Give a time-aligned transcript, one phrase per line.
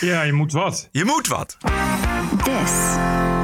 [0.00, 0.88] Ja, je moet wat.
[0.92, 1.56] Je moet wat.
[2.44, 2.96] This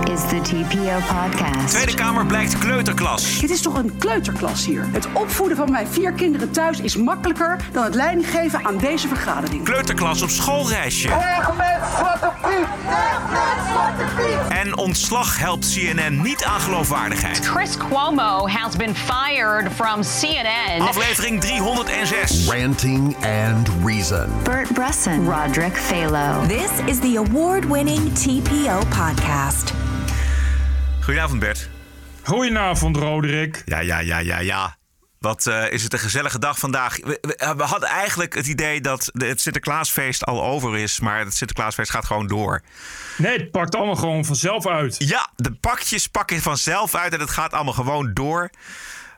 [0.09, 1.69] is the TPO podcast.
[1.69, 3.39] Tweede Kamer blijkt kleuterklas.
[3.39, 4.89] Dit is toch een kleuterklas hier?
[4.93, 9.09] Het opvoeden van mijn vier kinderen thuis is makkelijker dan het leiding geven aan deze
[9.09, 9.65] vergadering.
[9.65, 11.09] Kleuterklas op schoolreisje.
[14.49, 17.47] En ontslag helpt CNN niet aan geloofwaardigheid.
[17.47, 20.81] Chris Cuomo has been fired from CNN.
[20.81, 22.49] Aflevering 306.
[22.49, 24.31] Ranting and Reason.
[24.43, 26.47] Bert Bresson, Roderick Phalo.
[26.47, 29.73] This is the award winning TPO podcast.
[31.05, 31.69] Goedenavond Bert.
[32.23, 33.63] Goedenavond, Roderick.
[33.65, 34.77] Ja, ja, ja, ja, ja.
[35.19, 36.97] Wat eh, is het een gezellige dag vandaag.
[36.97, 41.01] We, we- we hadden eigenlijk het idee dat het Sinterklaasfeest al over is.
[41.01, 42.63] Maar het Sinterklaasfeest gaat gewoon door.
[43.17, 44.95] Nee, het pakt allemaal gewoon vanzelf uit.
[44.99, 48.51] Ja, de pakjes pakken vanzelf uit en het gaat allemaal gewoon door.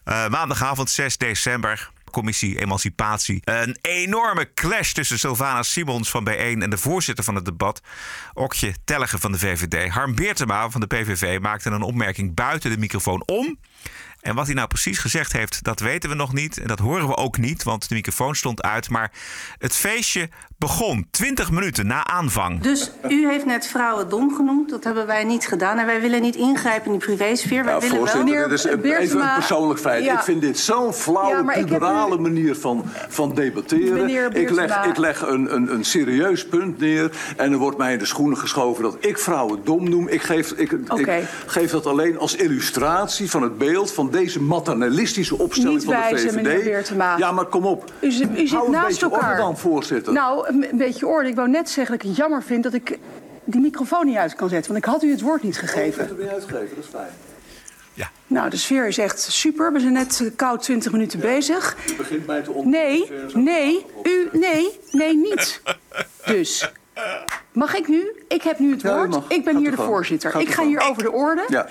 [0.05, 1.91] Eh, maandagavond 6 december.
[2.17, 3.41] Commissie Emancipatie.
[3.45, 7.81] Een enorme clash tussen Sylvana Simons van B1 en de voorzitter van het debat,
[8.35, 9.91] Okje Tellige van de VVD.
[9.91, 13.59] Harm Beertema van de PVV maakte een opmerking buiten de microfoon om.
[14.21, 16.59] En wat hij nou precies gezegd heeft, dat weten we nog niet.
[16.59, 18.89] En dat horen we ook niet, want de microfoon stond uit.
[18.89, 19.13] Maar
[19.59, 20.29] het feestje
[20.59, 22.61] begon 20 minuten na aanvang.
[22.61, 24.71] Dus u heeft net vrouwen dom genoemd.
[24.71, 25.79] Dat hebben wij niet gedaan.
[25.79, 27.65] En wij willen niet ingrijpen in die privésfeer.
[27.65, 28.07] Wij Ja, willen wel...
[28.07, 30.05] voorzitter, dit is een- even een persoonlijk feit.
[30.05, 30.13] Ja.
[30.15, 31.41] Ik vind dit zo'n flauwe, Ja,
[32.17, 33.93] u- manier van, van debatteren.
[33.93, 37.93] Meneer Ik leg, ik leg een, een, een serieus punt neer en er wordt mij
[37.93, 40.09] in de schoenen geschoven dat ik vrouwen dom noem.
[40.09, 40.77] Ik geef, ik,
[41.47, 46.01] geef dat alleen als illustratie van het beeld van deze maternalistische opstelling Niet van de
[46.01, 46.43] wijzen, VVD.
[46.43, 47.17] meneer Beertema.
[47.17, 47.93] Ja, maar kom op.
[48.01, 49.37] U zit, u zit Hou naast elkaar.
[49.37, 50.13] dan, voorzitter.
[50.13, 51.29] Nou, een, een beetje orde.
[51.29, 52.99] Ik wou net zeggen dat ik het jammer vind dat ik
[53.45, 54.73] die microfoon niet uit kan zetten.
[54.73, 56.09] Want ik had u het woord niet gegeven.
[56.09, 57.11] Dat ben je uitgegeven, dat is fijn.
[57.95, 58.11] Ja.
[58.27, 59.73] Nou, de sfeer is echt super.
[59.73, 61.77] We zijn net eh, koud 20 minuten bezig.
[61.91, 65.61] U begint mij te ont- Nee, nee, u, nee, nee, niet.
[66.27, 66.73] Dus.
[67.53, 68.16] Mag ik nu?
[68.29, 69.15] Ik heb nu het Ja, woord.
[69.33, 69.89] Ik ben Gaat hier de gang.
[69.89, 70.31] voorzitter.
[70.31, 71.45] Gaat Ik ga hier over de orde.
[71.49, 71.69] Ja.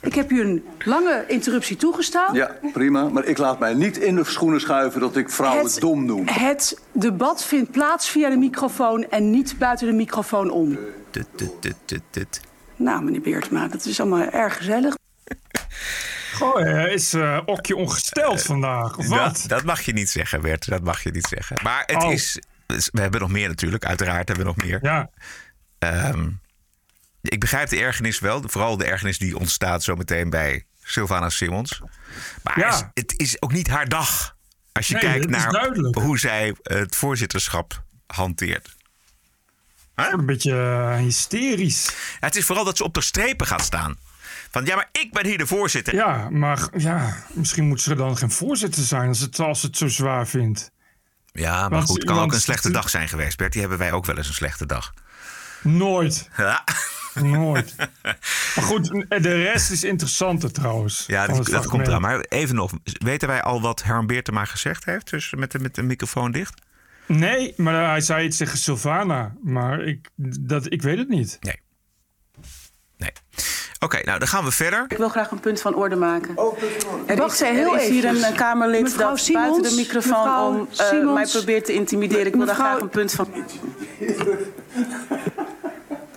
[0.00, 2.34] Ik heb u een lange interruptie toegestaan.
[2.34, 3.08] ja, prima.
[3.08, 6.28] Maar ik laat mij niet in de schoenen schuiven dat ik vrouwen Het- dom noem.
[6.28, 10.78] Het debat vindt plaats via de microfoon en niet buiten de microfoon om.
[11.10, 12.40] Tut.
[12.76, 14.94] Nou, meneer Beertma, dat is allemaal erg gezellig.
[16.34, 19.18] Goh, eh, is eh, Okje ongesteld vandaag, of wat?
[19.18, 20.68] Dat, dat mag je niet zeggen, Bert.
[20.68, 21.56] Dat mag je niet zeggen.
[21.62, 22.12] Maar het Oh.
[22.12, 22.40] is...
[22.92, 23.84] We hebben nog meer natuurlijk.
[23.84, 24.78] Uiteraard hebben we nog meer.
[24.82, 25.10] Ja,
[25.78, 26.28] Ehm,
[27.22, 28.42] ik begrijp de ergernis wel.
[28.46, 31.80] Vooral de ergernis die ontstaat zometeen bij Sylvana Simons.
[32.42, 32.68] Maar Ja.
[32.74, 34.36] is- het is ook niet haar dag.
[34.72, 38.74] Als je Nee, kijkt naar hoe zij het voorzitterschap hanteert.
[39.96, 40.06] Huh?
[40.10, 41.90] een beetje eh, hysterisch.
[42.20, 43.96] Het is vooral dat ze op de strepen gaat staan.
[44.50, 45.94] Van ja, maar ik ben hier de voorzitter.
[45.94, 49.88] Ja, maar ja, misschien moet ze dan geen voorzitter zijn als het, als het zo
[49.88, 50.70] zwaar vindt.
[51.32, 53.52] Ja, maar Want- goed, het kan ook een slechte dag zijn geweest, Bert.
[53.52, 54.94] Die hebben wij ook wel eens een slechte dag.
[55.62, 56.64] Nooit, Ja,
[57.22, 57.74] nooit.
[58.54, 61.04] maar goed, de rest is interessanter trouwens.
[61.06, 62.00] ja dat, komt eraan.
[62.00, 65.10] Maar even nog, weten wij al wat Herman Beertema gezegd heeft?
[65.10, 66.60] Dus met de, met de microfoon dicht?
[67.06, 69.34] Nee, maar hij zei iets tegen Sylvana.
[69.42, 70.08] Maar ik,
[70.40, 71.38] dat, ik weet het niet.
[71.40, 71.60] Nee.
[72.96, 73.12] Nee.
[73.78, 74.84] Oké, nou dan gaan we verder.
[74.88, 76.36] Ik wil graag een punt van orde maken.
[77.06, 80.60] Er Wacht is, heel er is hier een Kamerlid Mevrouw dat Simons, buiten de microfoon
[80.60, 82.26] om eh, mij probeert te intimideren.
[82.26, 83.28] Ik wil daar graag een punt van...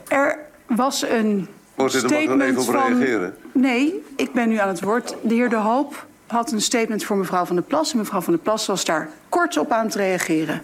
[0.10, 0.38] Er
[0.68, 2.98] was een Voorzitter, mag ik er statement even op van...
[2.98, 3.36] reageren?
[3.52, 5.16] Nee, ik ben nu aan het woord.
[5.22, 7.92] De heer De Hoop had een statement voor mevrouw Van der Plas.
[7.92, 10.62] En mevrouw Van der Plas was daar kort op aan het reageren.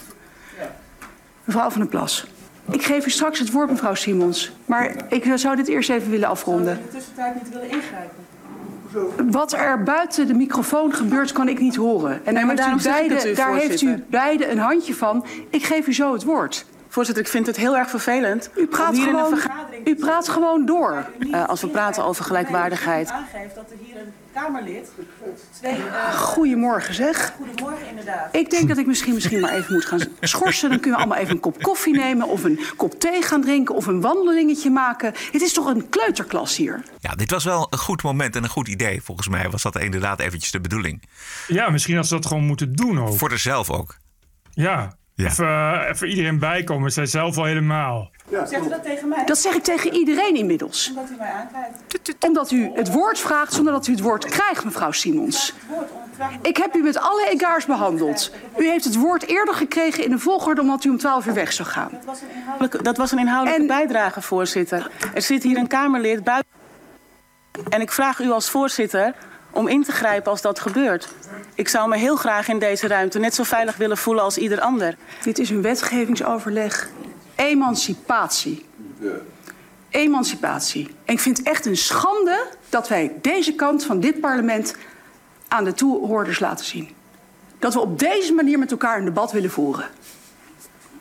[1.43, 2.27] Mevrouw Van der Plas.
[2.71, 4.51] Ik geef u straks het woord, mevrouw Simons.
[4.65, 6.79] Maar ik zou dit eerst even willen afronden.
[6.85, 8.25] de tussentijd niet willen ingrijpen.
[9.31, 12.25] Wat er buiten de microfoon gebeurt, kan ik niet horen.
[12.25, 15.25] En daar, maar heeft, u beide, u, daar heeft u beide een handje van.
[15.49, 16.65] Ik geef u zo het woord.
[16.95, 18.49] Voorzitter, ik vind het heel erg vervelend.
[18.55, 19.87] U praat, gewoon, een vergadering...
[19.87, 21.09] u praat gewoon door.
[21.31, 23.09] Eh, als we praten over gelijkwaardigheid.
[23.09, 24.91] aangeeft dat er hier een Kamerlid
[25.51, 25.77] twee...
[26.13, 27.33] Goedemorgen zeg.
[27.37, 28.35] Goedemorgen inderdaad.
[28.35, 30.69] Ik denk dat ik misschien, misschien maar even moet gaan schorsen.
[30.69, 32.27] Dan kunnen we allemaal even een kop koffie nemen...
[32.27, 35.13] of een kop thee gaan drinken of een wandelingetje maken.
[35.31, 36.83] Het is toch een kleuterklas hier?
[36.99, 39.01] Ja, dit was wel een goed moment en een goed idee.
[39.01, 41.03] Volgens mij was dat inderdaad eventjes de bedoeling.
[41.47, 43.17] Ja, misschien als ze dat gewoon moeten doen ook.
[43.17, 43.97] Voor haarzelf ook.
[44.51, 45.25] Ja, Ja.
[45.25, 46.91] Even, eh, even iedereen bijkomen.
[46.91, 48.09] Zij zelf al helemaal.
[48.45, 49.25] Zegt u dat tegen mij?
[49.25, 50.89] Dat zeg ik tegen iedereen inmiddels.
[50.89, 52.25] Omdat u mij aankijkt.
[52.25, 55.53] Omdat u het woord vraagt zonder dat u het woord krijgt, mevrouw Simons.
[56.41, 58.31] Ik heb u met alle egaars behandeld.
[58.57, 61.53] U heeft het woord eerder gekregen in de volgorde omdat u om 12 uur weg
[61.53, 61.91] zou gaan.
[62.81, 64.91] Dat was een inhoudelijke En- bijdrage, voorzitter.
[65.13, 66.51] Er zit hier een Kamerlid buiten.
[67.69, 69.13] En ik vraag u als voorzitter
[69.55, 71.07] om in te grijpen als dat gebeurt.
[71.53, 74.59] Ik zou me heel graag in deze ruimte net zo veilig willen voelen als ieder
[74.59, 74.95] ander.
[75.23, 76.89] Dit is een wetgevingsoverleg.
[77.35, 78.65] emancipatie.
[79.89, 80.87] Emancipatie.
[81.05, 84.75] En ik vind het echt een schande dat wij deze kant van dit parlement
[85.47, 86.89] aan de toehoorders laten zien.
[87.59, 89.89] Dat we op deze manier met elkaar een debat willen voeren.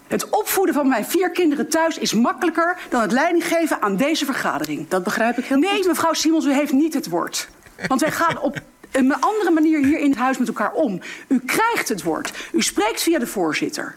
[0.06, 4.24] Het opvoeden van mijn vier kinderen thuis is makkelijker dan het leiding geven aan deze
[4.24, 4.88] vergadering.
[4.88, 5.86] Dat begrijp ik heel Nee, goed.
[5.86, 7.48] mevrouw Simons, u heeft niet het woord.
[7.86, 8.58] Want wij gaan op
[8.90, 11.00] een andere manier hier in het huis met elkaar om.
[11.28, 12.32] U krijgt het woord.
[12.52, 13.96] U spreekt via de voorzitter.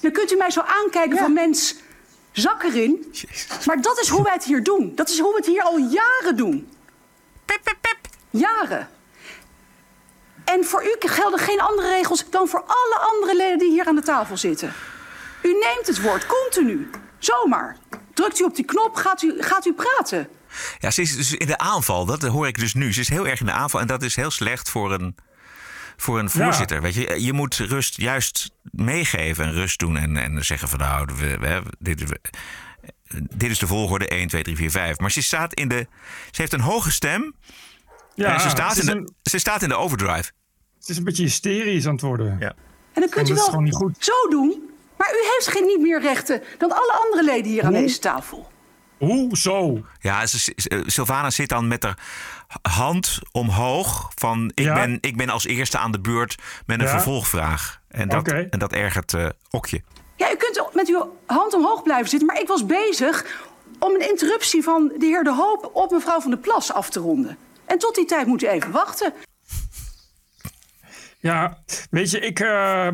[0.00, 1.74] Dan kunt u mij zo aankijken van mens,
[2.32, 3.14] zak erin.
[3.64, 4.92] Maar dat is hoe wij het hier doen.
[4.94, 6.68] Dat is hoe we het hier al jaren doen.
[8.30, 8.88] Jaren.
[10.44, 13.94] En voor u gelden geen andere regels dan voor alle andere leden die hier aan
[13.94, 14.72] de tafel zitten.
[15.42, 16.90] U neemt het woord continu.
[17.18, 17.76] Zomaar.
[18.14, 20.28] Drukt u op die knop, gaat u, gaat u praten.
[20.78, 22.04] Ja, ze is dus in de aanval.
[22.06, 22.92] Dat hoor ik dus nu.
[22.92, 23.80] Ze is heel erg in de aanval.
[23.80, 25.16] En dat is heel slecht voor een,
[25.96, 26.82] voor een voorzitter.
[26.82, 29.96] Weet je, je moet rust juist meegeven en rust doen.
[29.96, 32.20] En, en zeggen van nou, we, we, dit, we,
[33.36, 34.98] dit is de volgorde 1, 2, 3, 4, 5.
[34.98, 35.86] Maar ze staat in de.
[36.30, 37.34] Ze heeft een hoge stem.
[38.14, 40.30] Ja, en ze staat, in de, een- ze staat in de overdrive.
[40.78, 42.36] Het is een beetje hysterisch aan het worden.
[42.40, 42.48] Ja.
[42.92, 43.96] En dan kunt En u wel gewoon niet goed.
[43.98, 44.70] zo doen.
[44.96, 48.50] Maar u heeft geen niet meer rechten dan alle andere leden hier aan deze tafel.
[48.98, 49.86] Hoe zo?
[50.00, 50.26] Ja, eh,
[50.86, 51.98] Sylvana zit dan met haar
[52.62, 54.10] hand omhoog.
[54.14, 54.74] Van ik, Ja.
[54.74, 56.34] ben, ik ben als eerste aan de beurt
[56.66, 56.90] met een Ja.
[56.90, 57.80] vervolgvraag.
[57.88, 59.82] En dat, en dat ergert eh Okje.
[60.16, 62.26] Ja, u kunt met uw hand omhoog blijven zitten.
[62.28, 63.24] Maar ik was bezig
[63.78, 67.00] om een interruptie van de heer De Hoop op mevrouw van der Plas af te
[67.00, 67.36] ronden.
[67.66, 69.12] En tot die tijd moet u even wachten.
[71.18, 71.58] Ja,
[71.90, 72.88] weet je, ik, eh,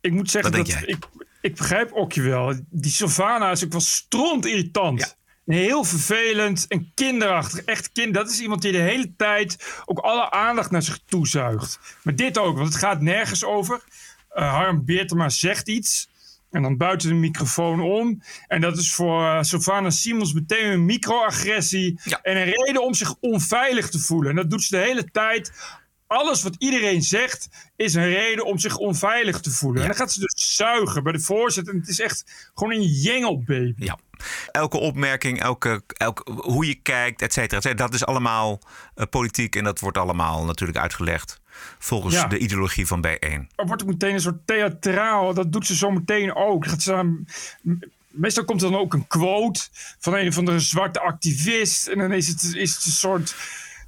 [0.00, 0.94] ik moet zeggen Wat dat denk jij?
[0.94, 1.04] ik,
[1.40, 2.54] ik begrijp Okje wel.
[2.70, 5.00] Die Sylvana is ook wel stront irritant.
[5.00, 5.06] Ja.
[5.46, 7.64] Heel vervelend en kinderachtig.
[7.64, 8.14] Echt kind.
[8.14, 11.78] Dat is iemand die de hele tijd ook alle aandacht naar zich toezuigt.
[12.02, 13.80] Maar dit ook, want het gaat nergens over.
[14.28, 16.08] Eh Harm Beertema zegt iets.
[16.50, 18.22] En dan buiten de microfoon om.
[18.48, 22.00] En dat is voor Sylvana Simons meteen een microagressie.
[22.04, 22.18] Ja.
[22.22, 24.30] En een reden om zich onveilig te voelen.
[24.30, 25.52] En dat doet ze de hele tijd.
[26.06, 29.82] Alles wat iedereen zegt is een reden om zich onveilig te voelen.
[29.82, 31.74] En dan gaat ze dus zuigen bij de voorzitter.
[31.74, 33.84] En het is echt gewoon een jengelbaby.
[33.84, 33.98] Ja.
[34.50, 38.60] Elke opmerking, elke, elke, hoe je kijkt, et cetera, et cetera, dat is allemaal
[38.94, 39.56] eh, politiek.
[39.56, 41.40] En dat wordt allemaal natuurlijk uitgelegd
[41.78, 42.26] volgens Ja.
[42.26, 43.46] de ideologie van B1.
[43.56, 45.34] Er wordt ook meteen een soort theatraal.
[45.34, 46.66] Dat doet ze zo meteen ook.
[46.66, 47.24] Gaat ze
[48.08, 49.60] meestal komt er dan ook een quote
[49.98, 51.86] van een van de zwarte activist.
[51.86, 53.34] En dan is het, is het een soort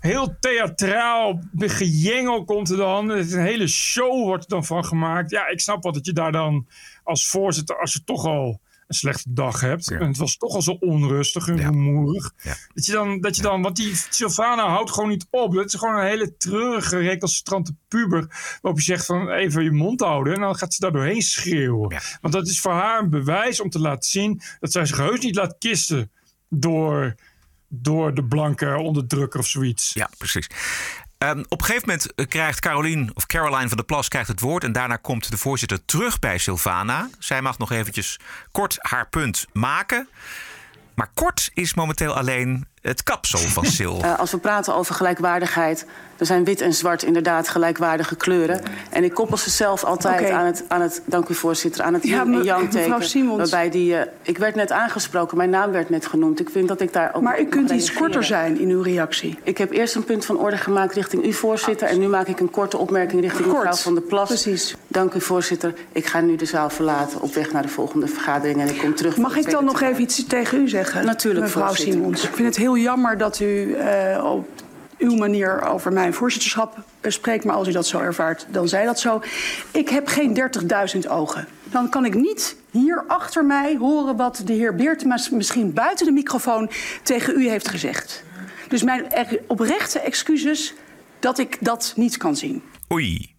[0.01, 3.09] heel theatraal gejengel komt er dan.
[3.09, 5.31] Het Een hele show wordt er dan van gemaakt.
[5.31, 6.67] Ja, ik snap wel dat je daar dan
[7.05, 9.85] als voorzitter, als je toch al een slechte dag hebt.
[9.89, 9.99] Ja.
[9.99, 11.69] En het was toch al zo onrustig en Ja.
[11.69, 12.33] rumoerig.
[12.43, 12.55] Ja.
[12.75, 15.55] Dat je dan, dat je dan, want die Sylvana houdt gewoon niet op.
[15.55, 18.27] Dat is gewoon een hele treurige, recalcitrante puber.
[18.63, 20.35] Waarop je zegt van even je mond houden.
[20.35, 21.97] En dan gaat ze daar doorheen schreeuwen.
[22.21, 25.21] Want dat is voor haar een bewijs om te laten zien dat zij zich heus
[25.21, 26.11] niet laat kisten
[26.49, 27.15] door,
[27.69, 29.93] door de blanke onderdrukker of zoiets.
[29.95, 30.47] Ja, precies.
[31.19, 34.41] Ehm, op een gegeven moment eh, krijgt Caroline, of Caroline van der Plas krijgt het
[34.41, 34.65] woord.
[34.65, 37.09] En daarna komt de voorzitter terug bij Sylvana.
[37.19, 38.19] Zij mag nog eventjes
[38.53, 40.09] kort haar punt maken.
[40.95, 43.97] Maar kort is momenteel alleen het kapsel van Sil.
[44.03, 45.87] Eh, als we praten over gelijkwaardigheid,
[46.19, 48.61] er zijn wit en zwart inderdaad gelijkwaardige kleuren.
[48.91, 52.03] En ik koppel ze zelf altijd aan, het, aan het, dank u voorzitter, aan het
[52.03, 53.09] Ja, yin en yang mevrouw teken.
[53.09, 53.39] Simons.
[53.39, 56.41] Waarbij die, eh, ik werd net aangesproken, mijn naam werd net genoemd.
[56.41, 59.39] Ik vind dat ik daar ook Maar u kunt iets korter zijn in uw reactie.
[59.43, 61.89] Ik heb eerst een punt van orde gemaakt richting u, voorzitter.
[61.89, 63.57] En nu maak ik een korte opmerking richting Kort.
[63.57, 64.29] mevrouw Van der Plas.
[64.29, 64.77] Precies.
[64.87, 65.75] Dank u, voorzitter.
[65.93, 68.61] Ik ga nu de zaal verlaten op weg naar de volgende vergadering.
[68.61, 69.17] En ik kom terug.
[69.17, 71.05] Mag ik dan nog even iets tegen u zeggen?
[71.05, 71.95] Natuurlijk, mevrouw voorzitter.
[71.95, 72.23] Simons.
[72.23, 74.49] Ik vind het heel jammer dat u eh, op
[74.99, 77.45] uw manier over mijn voorzitterschap spreekt.
[77.45, 79.23] Maar als u dat zo ervaart, dan zij dat zo.
[79.71, 80.51] Ik heb geen
[80.95, 81.49] 30.000 ogen.
[81.65, 86.13] Dan kan ik niet hier achter mij horen wat de heer Beertema misschien buiten de
[86.13, 86.71] microfoon
[87.03, 88.25] tegen u heeft gezegd.
[88.69, 89.07] Dus mijn
[89.47, 90.75] oprechte excuses
[91.19, 92.63] dat ik dat niet kan zien.
[92.93, 93.37] Oei.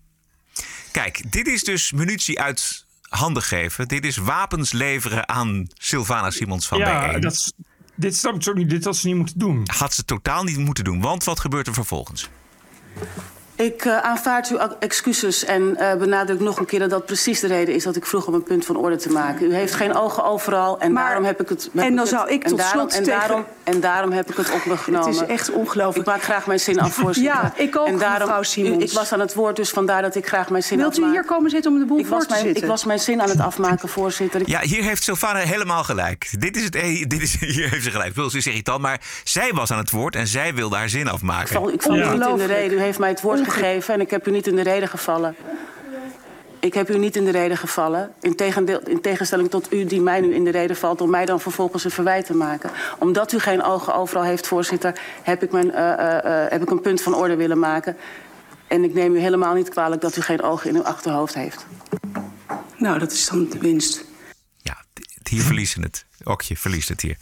[0.92, 3.88] Kijk, dit is dus munitie uit handen geven.
[3.88, 7.20] Dit is wapens leveren aan Sylvana Simons van ja, B1.
[7.20, 7.54] dat
[8.00, 8.70] dit snap ik.
[8.70, 9.64] Dit had ze niet moeten doen.
[9.78, 11.02] Had ze totaal niet moeten doen.
[11.02, 12.30] Want wat gebeurt er vervolgens?
[13.60, 17.48] Ik eh, aanvaard uw excuses en eh, benadruk nog een keer dat dat precies de
[17.48, 19.46] reden is dat ik vroeg om een punt van orde te maken.
[19.46, 21.70] U heeft geen ogen overal en Maar- daarom heb ik het.
[21.76, 24.38] en dan het- zou ik tot daarom, slot en tegen- daarom, en daarom heb ik
[24.38, 25.08] het op me genomen.
[25.08, 26.08] Het is echt ongelooflijk.
[26.08, 27.34] Ik maak graag mijn zin af, voorzitter.
[27.34, 28.84] Ja, ik ook, en daarom, mevrouw Simons.
[28.84, 31.02] U, ik was aan het woord, dus vandaar dat ik graag mijn zin Wilt u
[31.02, 31.14] afmaak.
[31.14, 32.64] hier komen zitten om de boel ik voor te mijn, zitten?
[32.64, 34.42] ik was mijn zin aan het afmaken, voorzitter.
[34.42, 36.28] Ik- Ja, hier heeft Sylvana helemaal gelijk.
[36.40, 38.16] Dit is het, eh, dit is, hier heeft ze gelijk.
[38.16, 41.08] Wil ze is irritant, maar zij was aan het woord en zij wilde haar zin
[41.08, 41.48] afmaken.
[41.56, 42.78] val, ik val u niet in de reden.
[42.78, 43.48] U heeft mij het woord
[43.88, 45.36] En ik heb u niet in de reden gevallen.
[46.60, 48.14] Ik heb u niet in de reden gevallen.
[48.22, 51.02] In, tegendeel, in tegenstelling tot u die mij nu in de reden valt...
[51.02, 52.72] om mij dan vervolgens een verwijt te maken.
[53.00, 55.00] Omdat u geen ogen overal heeft, voorzitter...
[55.24, 57.98] heb ik, mijn, uh, uh, heb ik een punt van orde willen maken.
[58.68, 61.66] En ik neem u helemaal niet kwalijk dat u geen ogen in uw achterhoofd heeft.
[62.78, 64.04] Nou, dat is dan de winst.
[64.58, 64.78] Ja,
[65.30, 66.06] hier verliezen het.
[66.24, 67.18] Okje verliest het hier.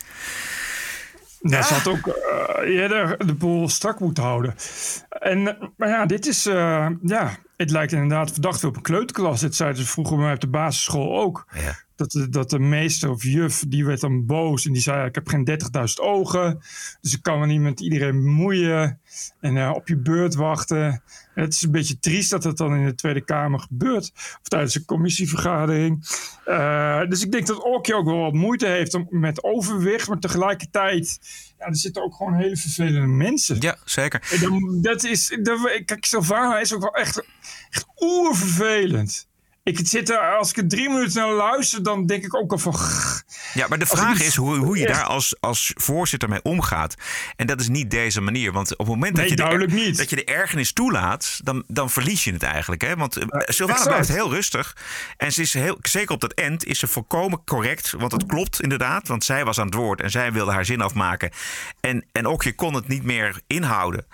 [1.42, 4.56] Ja, ze had ook uh, eerder de boel strak moeten houden.
[5.10, 9.42] En, maar ja, dit is, uh, ja, het lijkt inderdaad verdacht op een kleuterklas.
[9.42, 11.48] Dit zeiden ze vroeger bij mij op de basisschool ook.
[11.54, 11.86] Ja.
[11.96, 14.66] Dat, de, dat de meester of juf, die werd dan boos.
[14.66, 15.56] En die zei, ik heb geen 30.000
[15.96, 16.60] ogen.
[17.02, 19.00] Dus ik kan me niet met iedereen bemoeien.
[19.40, 21.02] En uh, op je beurt wachten.
[21.36, 24.12] En het is een beetje triest dat dat dan in de Tweede Kamer gebeurt.
[24.16, 26.06] Of tijdens een commissievergadering.
[26.46, 30.08] Uh, dus ik denk dat Orkje ook wel wat moeite heeft met overwicht.
[30.08, 31.20] Maar tegelijkertijd,
[31.60, 33.58] ja, er zitten ook gewoon hele vervelende mensen.
[33.60, 34.28] Ja, zeker.
[34.32, 37.24] En dan, dat is, dat, kijk, Sylvana is ook wel echt,
[37.70, 39.27] echt oervervelend.
[39.68, 42.58] Ik zit er, als ik er drie minuten naar luister, dan denk ik ook al
[42.58, 42.76] van.
[43.54, 46.96] Ja, maar de vraag is hoe, hoe je daar als, als voorzitter mee omgaat.
[47.36, 48.52] En dat is niet deze manier.
[48.52, 49.98] Want op het moment nee, dat, je de, niet.
[49.98, 52.82] dat je de ergernis toelaat, dan, dan verlies je het eigenlijk.
[52.82, 52.96] Hè?
[52.96, 54.76] Want uh, Sylvana blijft heel rustig.
[55.18, 57.92] En ze is heel, zeker op dat end is ze volkomen correct.
[57.92, 59.08] Want het klopt inderdaad.
[59.08, 61.32] Want zij was aan het woord en zij wilde haar zin afmaken.
[61.80, 64.06] En, en ook je kon het niet meer inhouden.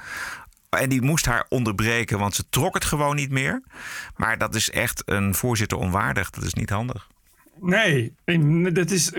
[0.79, 3.61] En die moest haar onderbreken, want ze trok het gewoon niet meer.
[4.15, 6.29] Maar dat is echt een voorzitter onwaardig.
[6.29, 7.07] Dat is niet handig.
[7.61, 8.13] Nee,
[8.73, 9.11] dat is.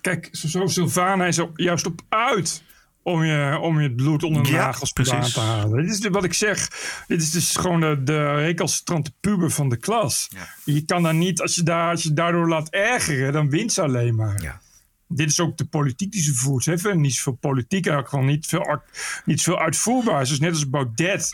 [0.00, 2.62] Kijk, zo Sylvana is er juist op uit
[3.06, 5.32] om je, om je bloed onder de nagels precies.
[5.32, 5.86] te halen.
[5.86, 6.68] Dit is wat ik zeg.
[7.06, 10.30] Dit is dus gewoon de, de recalcitrante puber van de klas.
[10.64, 13.82] Je kan daar niet, als je, daar, als je daardoor laat ergeren, dan wint ze
[13.82, 14.42] alleen maar.
[14.42, 14.60] Ja.
[15.08, 16.64] Dit is ook de politiek die ze voert.
[16.64, 18.82] Ze heeft niet zoveel politiek en ook gewoon niet veel,
[19.24, 20.24] niet veel uitvoerbaar.
[20.24, 21.32] Dus net als Baudet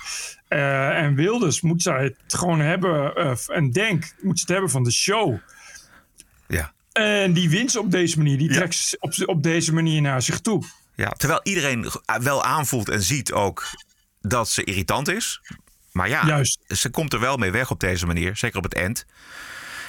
[0.49, 3.13] uh, en Wilders moet zij het gewoon hebben.
[3.17, 5.37] Uh, en Denk moet ze het hebben van de show.
[6.49, 6.73] Ja.
[6.93, 8.39] En die wint ze op deze manier.
[8.39, 8.55] Die Ja.
[8.57, 10.65] trekt ze op, op deze manier naar zich toe.
[10.95, 11.91] Ja, terwijl iedereen
[12.23, 13.65] wel aanvoelt en ziet ook
[14.21, 15.41] dat ze irritant is.
[15.93, 16.59] Maar ja, Juist.
[16.69, 18.37] ze komt er wel mee weg op deze manier.
[18.37, 19.07] Zeker op het eind.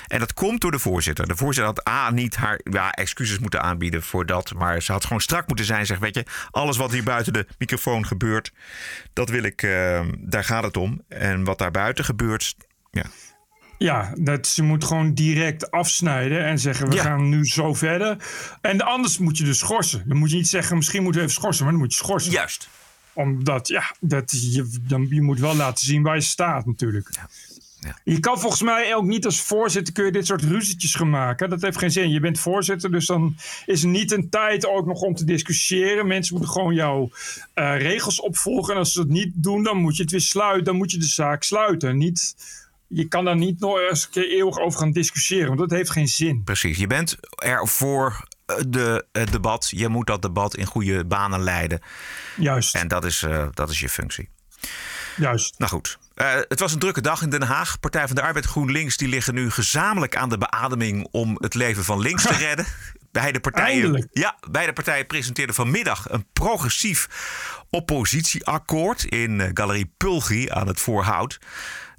[0.07, 1.27] En dat komt door de voorzitter.
[1.27, 4.53] De voorzitter had A niet haar ja, excuses moeten aanbieden voor dat.
[4.53, 5.85] Maar ze had gewoon strak moeten zijn.
[5.85, 8.51] Zeg, weet je, alles wat hier buiten de microfoon gebeurt,
[9.13, 11.01] dat wil ik, uh, daar gaat het om.
[11.07, 12.55] En wat daar buiten gebeurt,
[12.91, 13.05] ja.
[13.77, 17.01] Ja, dat, ze moet gewoon direct afsnijden en zeggen: we Ja.
[17.03, 18.17] gaan nu zo verder.
[18.61, 20.03] En anders moet je dus schorsen.
[20.07, 22.31] Dan moet je niet zeggen: misschien moeten we even schorsen, maar dan moet je schorsen.
[22.31, 22.69] Juist.
[23.13, 27.07] Omdat, ja, dat, je, dan, je moet wel laten zien waar je staat, natuurlijk.
[27.11, 27.27] Ja.
[28.03, 31.49] Je kan volgens mij ook niet als voorzitter kun je dit soort ruzietjes gaan maken.
[31.49, 32.09] Dat heeft geen zin.
[32.09, 33.35] Je bent voorzitter, dus dan
[33.65, 36.07] is er niet een tijd ook nog om te discussiëren.
[36.07, 37.09] Mensen moeten gewoon jouw
[37.55, 38.73] uh, regels opvolgen.
[38.73, 40.63] En als ze dat niet doen, dan moet je het weer sluiten.
[40.63, 41.97] Dan moet je de zaak sluiten.
[41.97, 42.35] Niet,
[42.87, 45.91] je kan daar niet nog eens een keer eeuwig over gaan discussiëren, want dat heeft
[45.91, 46.43] geen zin.
[46.43, 46.77] Precies.
[46.77, 48.27] Je bent er voor
[48.67, 49.71] de, het debat.
[49.75, 51.81] Je moet dat debat in goede banen leiden.
[52.37, 52.75] Juist.
[52.75, 54.29] En dat is, uh, dat is je functie.
[55.15, 55.55] Juist.
[55.57, 55.97] Nou goed.
[56.15, 57.79] Uh, het was een drukke dag in Den Haag.
[57.79, 61.83] Partij van de Arbeid GroenLinks die liggen nu gezamenlijk aan de beademing om het leven
[61.83, 62.65] van links te redden.
[63.11, 64.07] Beide partijen, Eindelijk.
[64.11, 67.07] ja, beide partijen presenteerden vanmiddag een progressief
[67.69, 71.39] oppositieakkoord in uh, Galerie Pulgi aan het Voorhout.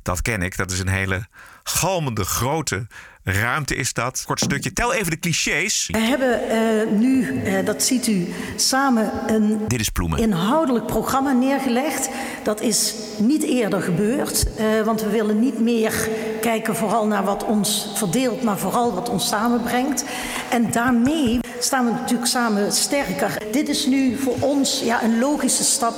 [0.03, 0.57] Dat ken ik.
[0.57, 1.27] Dat is een hele
[1.63, 2.87] galmende grote
[3.25, 4.23] ruimte is dat.
[4.27, 4.73] Kort stukje.
[4.73, 5.89] Tel even de clichés.
[5.93, 8.27] We hebben uh, nu, uh, dat ziet u,
[8.57, 10.19] samen een Dit is Ploemen.
[10.19, 12.09] inhoudelijk programma neergelegd.
[12.43, 16.09] Dat is niet eerder gebeurd, uh, want we willen niet meer
[16.41, 20.05] kijken vooral naar wat ons verdeelt, maar vooral wat ons samenbrengt.
[20.51, 23.39] En daarmee staan we natuurlijk samen sterker.
[23.53, 25.95] Dit is nu voor ons ja, een logische stap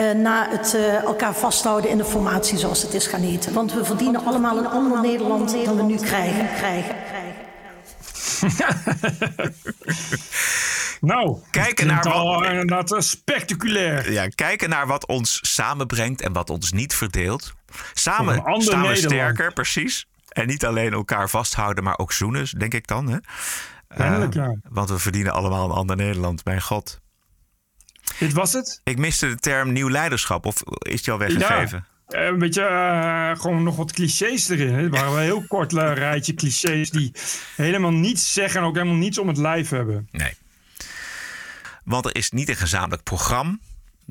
[0.00, 3.52] uh, naar het uh, elkaar vasthouden in de formatie zoals het is gaan heten.
[3.52, 6.48] Want we verdienen allemaal een ander Nederland dan we nu krijgen.
[6.56, 7.38] krijgen, krijgen.
[11.00, 12.44] nou, kijken naar wat...
[12.44, 14.12] inderdaad spectaculair.
[14.12, 17.52] Ja, kijken naar wat ons samenbrengt en wat ons niet verdeelt.
[17.92, 18.98] Samen staan we Nederland.
[18.98, 20.06] sterker, precies.
[20.28, 23.08] En niet alleen elkaar vasthouden, maar ook zoenen, denk ik dan.
[23.08, 23.18] Hè?
[23.96, 24.56] Eindelijk, ja.
[24.68, 27.00] Want we verdienen allemaal een ander Nederland, mijn god.
[28.18, 28.80] Dit was het?
[28.84, 31.84] Ik miste de term nieuw leiderschap, of is die al weggegeven?
[32.08, 32.26] Ja.
[32.26, 34.74] Een beetje uh, gewoon nog wat clichés erin.
[34.74, 37.12] Het waren wel een heel kort uh, rijtje clichés die
[37.56, 40.08] helemaal niets zeggen en ook helemaal niets om het lijf hebben.
[40.10, 40.34] Nee.
[41.84, 43.58] Want er is niet een gezamenlijk programma.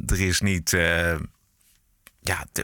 [0.07, 1.15] Er is niet uh,
[2.21, 2.63] ja, de,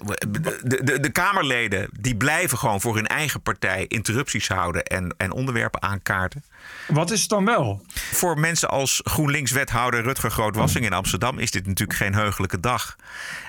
[0.63, 5.31] de, de, de Kamerleden die blijven gewoon voor hun eigen partij interrupties houden en, en
[5.31, 6.43] onderwerpen aankaarten.
[6.88, 7.85] Wat is het dan wel?
[7.93, 12.95] Voor mensen als GroenLinks-wethouder Rutger Grootwassing in Amsterdam is dit natuurlijk geen heugelijke dag.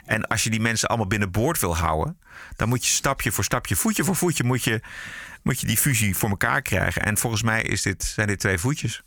[0.05, 2.19] En als je die mensen allemaal binnenboord wil houden,
[2.57, 4.81] dan moet je stapje voor stapje, voetje voor voetje, moet je,
[5.43, 7.03] moet je die fusie voor elkaar krijgen.
[7.03, 9.03] En volgens mij is dit, zijn dit twee voetjes.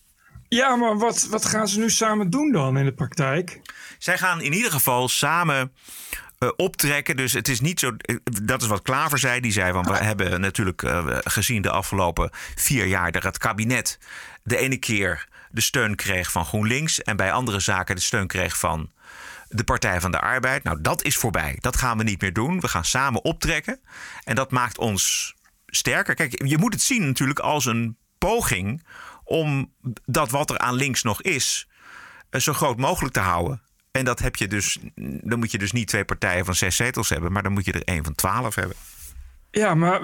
[0.49, 3.61] Ja, maar wat, wat gaan ze nu samen doen dan in de praktijk?
[3.97, 5.71] Zij gaan in ieder geval samen
[6.39, 7.17] uh, optrekken.
[7.17, 7.95] Dus het is niet zo.
[8.05, 9.39] Uh, dat is wat Klaver zei.
[9.39, 13.99] Die zei: van we hebben natuurlijk uh, gezien de afgelopen vier jaar dat het kabinet
[14.43, 18.57] de ene keer de steun kreeg van GroenLinks en bij andere zaken de steun kreeg
[18.57, 18.91] van
[19.47, 20.63] de Partij van de Arbeid.
[20.63, 21.57] Nou, dat is voorbij.
[21.59, 22.59] Dat gaan we niet meer doen.
[22.59, 23.79] We gaan samen optrekken.
[24.23, 26.15] En dat maakt ons sterker.
[26.15, 28.83] Kijk, je moet het zien natuurlijk als een poging
[29.29, 29.74] om
[30.05, 31.67] dat wat er aan links nog is,
[32.31, 33.62] zo groot mogelijk te houden.
[33.91, 34.77] En dat heb je dus.
[35.21, 37.71] Dan moet je dus niet twee partijen van zes zetels hebben, maar dan moet je
[37.71, 38.75] er één van twaalf hebben.
[39.51, 40.01] Ja, maar.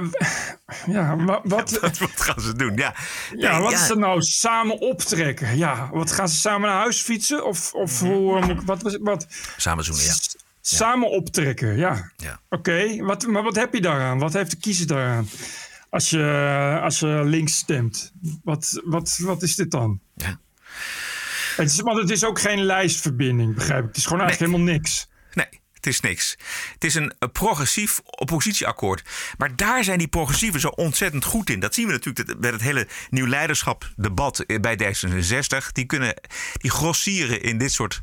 [0.87, 2.75] Ja, maar wat, ja, wat, wat, gaan ze doen?
[2.75, 2.95] Ja,
[3.35, 3.83] ja nee, wat ja.
[3.83, 4.21] is er nou?
[4.21, 5.57] Samen optrekken.
[5.57, 7.45] Ja, wat gaan ze samen naar huis fietsen?
[7.45, 8.11] Of, of Mhm.
[8.11, 8.63] hoe.
[8.65, 9.27] Wat, wat, wat,
[9.57, 10.13] samen zoenen, ja.
[10.61, 12.11] Samen optrekken, ja.
[12.15, 12.39] ja.
[12.49, 13.01] Oké, okay.
[13.01, 14.19] wat, maar wat heb je daaraan?
[14.19, 15.27] Wat heeft de kiezer daaraan?
[15.95, 18.13] Als je, als je links stemt.
[18.43, 19.99] Wat, wat, wat is dit dan?
[20.13, 20.39] Ja.
[21.55, 23.87] Het is, want het is ook geen lijstverbinding, begrijp ik.
[23.87, 24.59] Het is gewoon eigenlijk nee.
[24.59, 25.07] helemaal niks.
[25.85, 26.37] Het is niks.
[26.73, 29.03] Het is een progressief oppositieakkoord.
[29.37, 31.59] Maar daar zijn die progressieven zo ontzettend goed in.
[31.59, 35.71] Dat zien we natuurlijk bij het hele nieuw leiderschapdebat bij D66.
[35.71, 36.13] Die kunnen
[36.53, 38.01] die grossieren in dit soort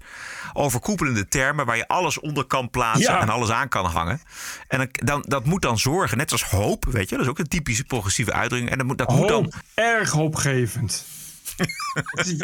[0.52, 1.66] overkoepelende termen...
[1.66, 3.20] waar je alles onder kan plaatsen ja.
[3.20, 4.20] en alles aan kan hangen.
[4.68, 7.14] En dan, dan, dat moet dan zorgen, net als hoop, weet je.
[7.14, 8.70] Dat is ook een typische progressieve uitdrukking.
[8.70, 9.52] En dat moet, dat hoop, moet dan...
[9.74, 11.04] erg hoopgevend.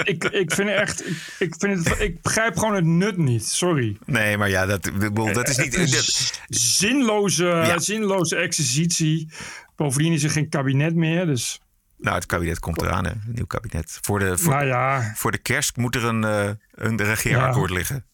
[0.04, 1.06] Ik, ik vind echt.
[1.08, 3.46] Ik, ik, vind het, ik begrijp gewoon het nut niet.
[3.46, 3.98] Sorry.
[4.04, 5.76] Nee, maar ja, dat, dat is niet.
[5.76, 7.78] Het is zinloze, ja.
[7.78, 9.30] zinloze exercitie.
[9.76, 11.26] Bovendien is er geen kabinet meer.
[11.26, 11.60] Dus.
[11.96, 13.10] Nou, het kabinet komt eraan, hè?
[13.10, 13.98] Een nieuw kabinet.
[14.00, 15.12] Voor de, voor, nou ja.
[15.14, 17.76] voor de kerst moet er een, uh, een regeerakkoord ja.
[17.76, 18.04] liggen.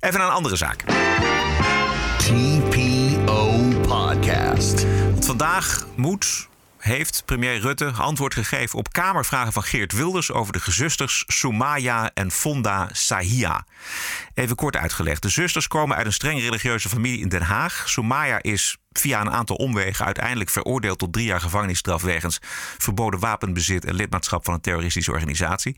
[0.00, 0.84] Even naar een andere zaak.
[2.18, 4.86] TPO Podcast.
[5.10, 6.48] Want vandaag moet
[6.82, 12.30] heeft premier Rutte antwoord gegeven op Kamervragen van Geert Wilders over de gezusters Soumaya en
[12.30, 13.64] Fonda Sahia.
[14.34, 15.22] Even kort uitgelegd.
[15.22, 17.88] De zusters komen uit een streng religieuze familie in Den Haag.
[17.88, 22.38] Soumaya is via een aantal omwegen uiteindelijk veroordeeld tot drie jaar gevangenisstraf wegens
[22.78, 25.76] verboden wapenbezit en lidmaatschap van een terroristische organisatie.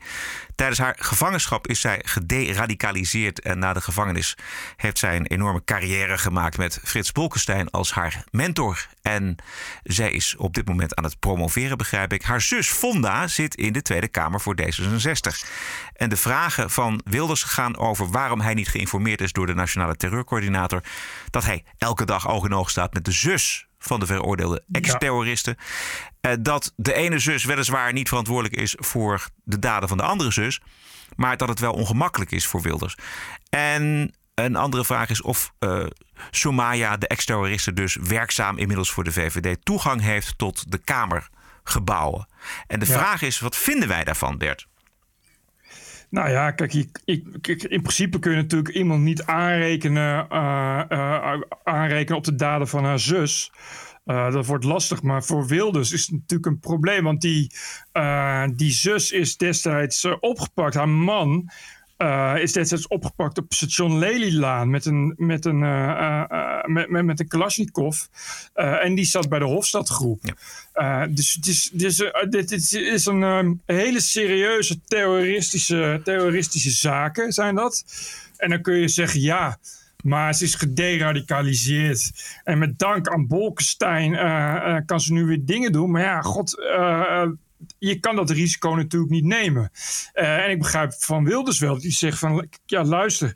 [0.54, 4.36] Tijdens haar gevangenschap is zij gederadicaliseerd en na de gevangenis
[4.76, 8.86] heeft zij een enorme carrière gemaakt met Frits Bolkestein als haar mentor.
[9.02, 9.36] En
[9.82, 12.22] zij is op dit moment aan het promoveren, begrijp ik.
[12.22, 15.48] Haar zus Fonda zit in de Tweede Kamer voor D66.
[15.92, 19.96] En de vragen van Wilders gaan over waarom hij niet geïnformeerd is door de Nationale
[19.96, 20.82] Terreurcoördinator.
[21.30, 25.56] Dat hij elke dag oog in oog staat met de zus van de veroordeelde ex-terroristen.
[26.20, 26.36] Ja.
[26.36, 30.60] Dat de ene zus weliswaar niet verantwoordelijk is voor de daden van de andere zus.
[31.16, 32.96] Maar dat het wel ongemakkelijk is voor Wilders.
[33.50, 35.86] En een andere vraag is of uh,
[36.30, 42.26] Soumaya, de ex-terroriste, dus werkzaam inmiddels voor de VVD, toegang heeft tot de Kamergebouwen.
[42.66, 42.92] En de ja.
[42.92, 44.66] vraag is, wat vinden wij daarvan, Bert?
[46.14, 51.40] Nou ja, kijk, je, ik, in principe kun je natuurlijk iemand niet aanrekenen, uh, uh,
[51.62, 53.52] aanrekenen op de daden van haar zus.
[54.04, 57.04] Uh, dat wordt lastig, maar voor Wilders is het natuurlijk een probleem.
[57.04, 57.52] Want die,
[58.54, 60.74] die zus is destijds opgepakt.
[60.74, 61.50] Haar man
[61.98, 67.04] uh, is destijds opgepakt op station Lelylaan met een, met een, uh, uh, met, met,
[67.04, 68.00] met, een Kalashnikov.
[68.54, 70.20] en die zat bij de Hofstadgroep.
[70.72, 71.06] Ja.
[71.06, 71.96] dus dus, dus
[72.28, 77.84] dit, dit, is een um, hele serieuze terroristische, terroristische zaken, zijn dat.
[78.36, 79.58] En dan kun je zeggen, ja,
[80.02, 82.10] maar ze is gederadicaliseerd.
[82.44, 84.12] En met dank aan Bolkestein
[84.86, 85.90] kan ze nu weer dingen doen.
[85.90, 86.54] Maar ja, god
[87.86, 89.70] je kan dat risico natuurlijk niet nemen.
[90.14, 93.34] Uh, en ik begrijp van Wilders wel, die zegt van, ja luister,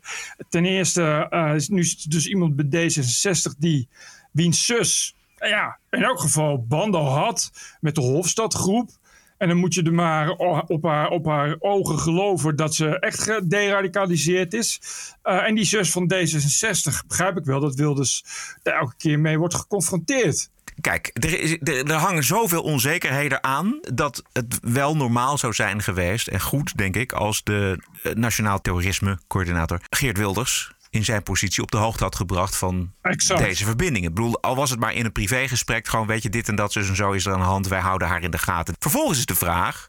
[0.49, 3.89] ten eerste uh, is nu dus iemand bij D66 die,
[4.31, 8.89] wiens zus, uh, ja, in elk geval banden had met de Hofstadgroep.
[9.37, 10.29] En dan moet je er maar
[10.67, 14.81] op haar, op haar ogen geloven dat ze echt gederadicaliseerd is.
[15.21, 18.23] En die zus van D66, begrijp ik wel, dat Wilders
[18.63, 20.49] daar elke keer mee wordt geconfronteerd.
[20.81, 25.81] Kijk, er, is, er, er, hangen zoveel onzekerheden aan dat het wel normaal zou zijn
[25.83, 27.79] geweest en goed, denk ik, als de
[28.13, 33.41] Nationaal Terrorisme-coördinator Geert Wilders in zijn positie op de hoogte had gebracht van exact.
[33.41, 34.09] deze verbindingen.
[34.09, 36.71] Ik bedoel, al was het maar in een privégesprek, gewoon weet je, dit en dat,
[36.71, 38.75] zus en zo is er aan de hand, wij houden haar in de gaten.
[38.79, 39.87] Vervolgens is de vraag,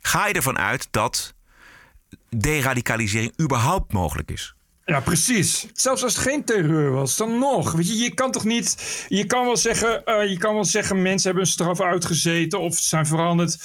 [0.00, 1.34] ga je ervan uit dat
[2.28, 4.54] deradicalisering überhaupt mogelijk is?
[4.84, 5.66] Ja, precies.
[5.72, 7.72] Zelfs als het geen terreur was, dan nog.
[7.72, 8.76] Weet je, je kan toch niet.
[9.08, 12.78] Je kan wel zeggen, eh, je kan wel zeggen mensen hebben een straf uitgezeten of
[12.78, 13.58] zijn veranderd.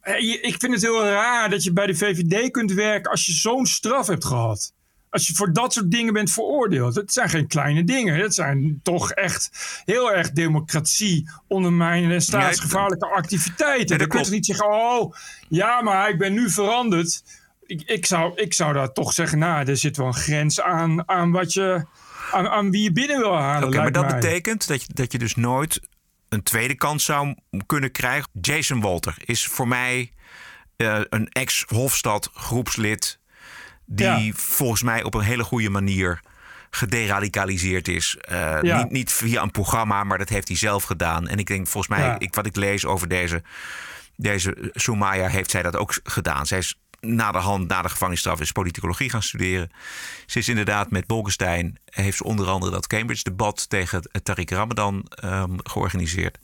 [0.00, 3.26] Eh, je- ik vind het heel raar dat je bij de VVD kunt werken als
[3.26, 4.72] je zo'n straf hebt gehad.
[5.10, 6.94] Als je voor dat soort dingen bent veroordeeld.
[6.94, 8.14] Het zijn geen kleine dingen.
[8.16, 9.50] Het zijn toch echt
[9.84, 13.98] heel erg democratie ondermijnende en staatsgevaarlijke activiteiten.
[13.98, 15.14] Dan kun je toch niet zeggen, oh
[15.48, 17.22] ja, maar ik ben nu veranderd.
[17.66, 21.08] Ik, ik, zou, ik zou daar toch zeggen, nou, er zit wel een grens aan,
[21.08, 21.84] aan wat je.
[22.32, 23.68] Aan, aan wie je binnen wil halen.
[23.68, 24.14] Oké, maar dat mij.
[24.20, 25.80] betekent dat je, dat je dus nooit
[26.28, 27.34] een tweede kans zou
[27.66, 28.30] kunnen krijgen.
[28.40, 30.12] Jason Walter is voor mij
[30.76, 33.18] eh, een ex-Hofstad groepslid.
[33.86, 34.32] Die Ja.
[34.34, 36.20] volgens mij op een hele goede manier
[36.70, 38.16] gederadicaliseerd is.
[38.20, 38.78] Eh, Ja.
[38.78, 41.28] niet, niet via een programma, maar dat heeft hij zelf gedaan.
[41.28, 42.18] En ik denk volgens mij, Ja.
[42.18, 43.42] ik, wat ik lees over deze,
[44.16, 46.46] deze Soumaya, heeft zij dat ook gedaan.
[46.46, 49.70] Zij is na de hand, na de gevangenisstraf, is politicologie gaan studeren.
[50.26, 55.56] Ze is inderdaad met Bolkestein, heeft ze onder andere dat Cambridge-debat tegen Tariq Ramadan ehm,
[55.62, 56.38] georganiseerd.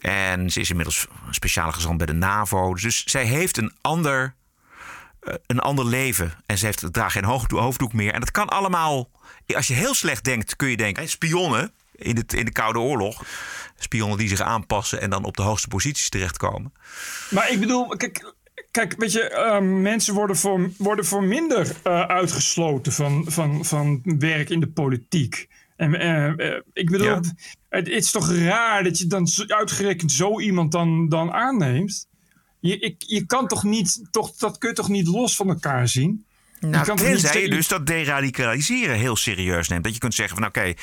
[0.00, 2.74] En ze is inmiddels een speciale gezant bij de NAVO.
[2.74, 4.34] Dus zij heeft een ander,
[5.20, 6.34] eh, een ander leven.
[6.46, 8.12] En ze heeft, draagt geen hoofddoek, meer.
[8.12, 9.10] En dat kan allemaal.
[9.46, 13.22] Als je heel slecht denkt, kun je denken: spionnen in, het, in de Koude Oorlog.
[13.78, 16.72] Spionnen die zich aanpassen en dan op de hoogste posities terechtkomen.
[17.30, 18.34] Maar ik bedoel, kijk,
[18.70, 24.00] kijk weet je, eh, mensen worden voor, worden voor minder eh, uitgesloten van, van, van
[24.02, 25.48] werk in de politiek.
[25.80, 27.20] En eh, eh, ik bedoel, Ja.
[27.68, 32.08] het, is toch raar dat je dan uitgerekend zo iemand dan, dan aanneemt.
[32.60, 35.88] Je, ik, je kan toch niet, toch, dat kun je toch niet los van elkaar
[35.88, 36.24] zien?
[36.60, 39.84] Nou, tenzij je dus dat deradicaliseren heel serieus neemt.
[39.84, 40.74] Dat je kunt zeggen van oké,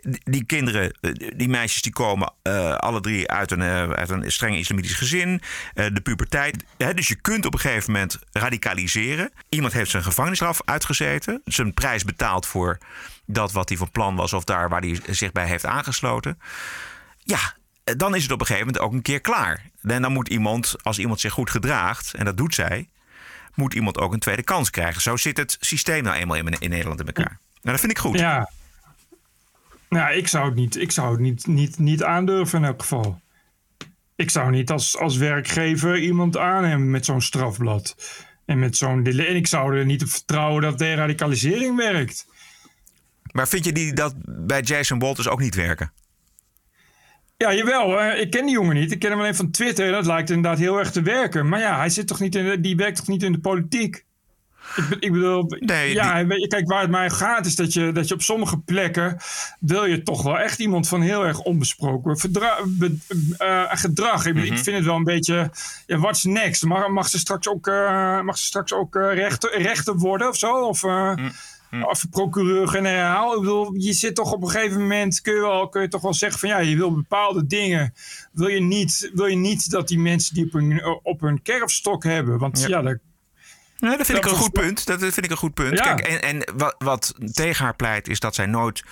[0.00, 0.98] die- die kinderen,
[1.36, 5.40] die meisjes die komen eh, alle drie uit een, eh, uit een streng islamitisch gezin.
[5.74, 6.64] eh, de puberteit.
[6.78, 9.32] Hè, dus je kunt op een gegeven moment radicaliseren.
[9.48, 11.40] Iemand heeft zijn gevangenisstraf uitgezeten.
[11.44, 12.78] Zijn prijs betaald voor
[13.26, 16.38] dat wat hij van plan was of daar waar hij zich bij heeft aangesloten.
[17.18, 19.70] Ja, dan is het op een gegeven moment ook een keer klaar.
[19.82, 22.88] En dan moet iemand, als iemand zich goed gedraagt, en dat doet zij,
[23.54, 25.02] moet iemand ook een tweede kans krijgen.
[25.02, 27.38] Zo zit het systeem nou eenmaal in, in Nederland in elkaar.
[27.62, 28.18] Nou, dat vind ik goed.
[28.18, 28.50] Ja.
[29.88, 33.20] Nou, ik zou het niet, ik zou het niet, niet, niet aandurven in elk geval.
[34.16, 37.96] Ik zou niet als, als werkgever iemand aannemen met zo'n strafblad.
[38.44, 42.26] En met zo'n En ik zou er niet op vertrouwen dat deradicalisering werkt.
[43.32, 45.92] Maar vind je die dat bij Jason Walters ook niet werken?
[47.40, 48.00] Ja, jawel.
[48.00, 48.92] eh, ik ken die jongen niet.
[48.92, 49.86] Ik ken hem alleen van Twitter.
[49.86, 51.48] En dat lijkt inderdaad heel erg te werken.
[51.48, 54.04] Maar ja, hij zit toch niet in de- die werkt toch niet in de politiek?
[54.76, 58.08] Ik, be- ik bedoel, Nee, ja, kijk, waar het mij gaat is dat je, dat
[58.08, 59.16] je op sommige plekken
[59.60, 62.16] wil je toch wel echt iemand van heel erg onbesproken
[62.68, 62.96] be-
[63.38, 64.26] eh, gedrag.
[64.26, 65.50] Ik, ik vind het wel een beetje,
[65.86, 66.64] ja, what's next?
[66.64, 70.52] Mag, mag ze straks ook, eh, mag ze straks ook rechter, rechter worden of zo?
[70.54, 71.12] Of, eh,
[71.82, 73.34] of procureur-generaal?
[73.34, 76.02] Ik bedoel, je zit toch op een gegeven moment, kun je, wel, kun je toch
[76.02, 77.94] wel zeggen van ja, je wil bepaalde dingen,
[78.32, 82.04] wil je niet, wil je niet dat die mensen die op hun, op hun kerfstok
[82.04, 82.38] hebben.
[82.38, 82.68] Want Ja.
[82.68, 83.00] ja, daar
[83.78, 84.86] Nee, dat vind ik een goed punt.
[84.86, 85.78] Dat vind ik een goed punt.
[85.78, 85.94] Ja.
[85.94, 88.82] Kijk, en, en wat, wat tegen haar pleit is dat zij nooit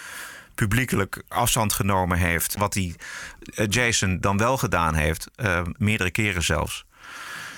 [0.55, 2.57] publiekelijk afstand genomen heeft.
[2.57, 2.95] Wat die
[3.55, 5.29] eh, Jason dan wel gedaan heeft.
[5.35, 6.85] eh, meerdere keren zelfs.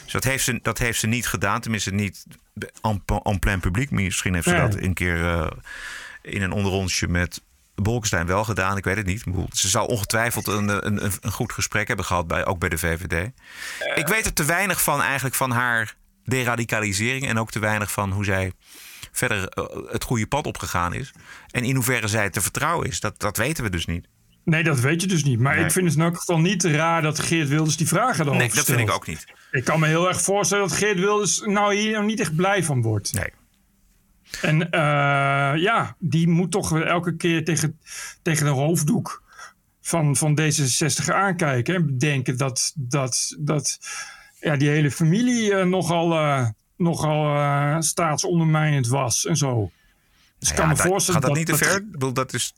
[0.02, 1.61] Dus dat heeft, ze, dat heeft ze niet gedaan.
[1.61, 2.26] Tenminste niet
[2.83, 3.90] en, en plein publiek.
[3.90, 5.46] Misschien heeft ze dat een keer eh,
[6.23, 7.42] in een onderrondje met
[7.75, 8.77] Bolkestein wel gedaan.
[8.77, 9.25] Ik weet het niet.
[9.53, 12.79] Ze zal ongetwijfeld een, een, een- een goed gesprek hebben gehad, bij, ook bij de
[12.79, 13.31] VVD.
[13.94, 15.94] Ik weet er te weinig van eigenlijk van haar
[16.25, 17.27] deradicalisering.
[17.29, 18.53] En ook te weinig van hoe zij
[19.12, 21.12] verder eh, het goede pad opgegaan is.
[21.51, 23.01] En in hoeverre zij te vertrouwen is.
[23.01, 24.07] Dat, dat weten we dus niet.
[24.44, 25.38] Nee, dat weet je dus niet.
[25.38, 25.64] Maar Nee.
[25.64, 28.50] ik vind het in elk geval niet raar dat Geert Wilders die vragen erover Nee,
[28.55, 29.24] dat vind ik ook niet.
[29.50, 32.64] Ik kan me heel erg voorstellen dat Geert Wilders nou hier nou niet echt blij
[32.64, 33.12] van wordt.
[33.12, 33.33] Nee.
[34.42, 34.81] En eh,
[35.62, 37.79] ja, die moet toch elke keer tegen,
[38.22, 39.22] tegen de hoofddoek
[39.81, 41.74] van, van D66 aankijken.
[41.74, 43.79] En bedenken dat, dat, dat
[44.40, 49.70] ja, die hele familie eh, nogal, eh, nogal staatsondermijnend was en zo.
[50.38, 51.76] Dus ik kan Ja, me dat- voorstellen gaat dat, niet te dat- ver?
[51.81, 52.55] Ik bedoel, dat is...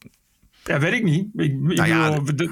[0.65, 1.27] ja, weet ik niet.
[1.35, 2.49] Ik, ik Nou ja, bedoel,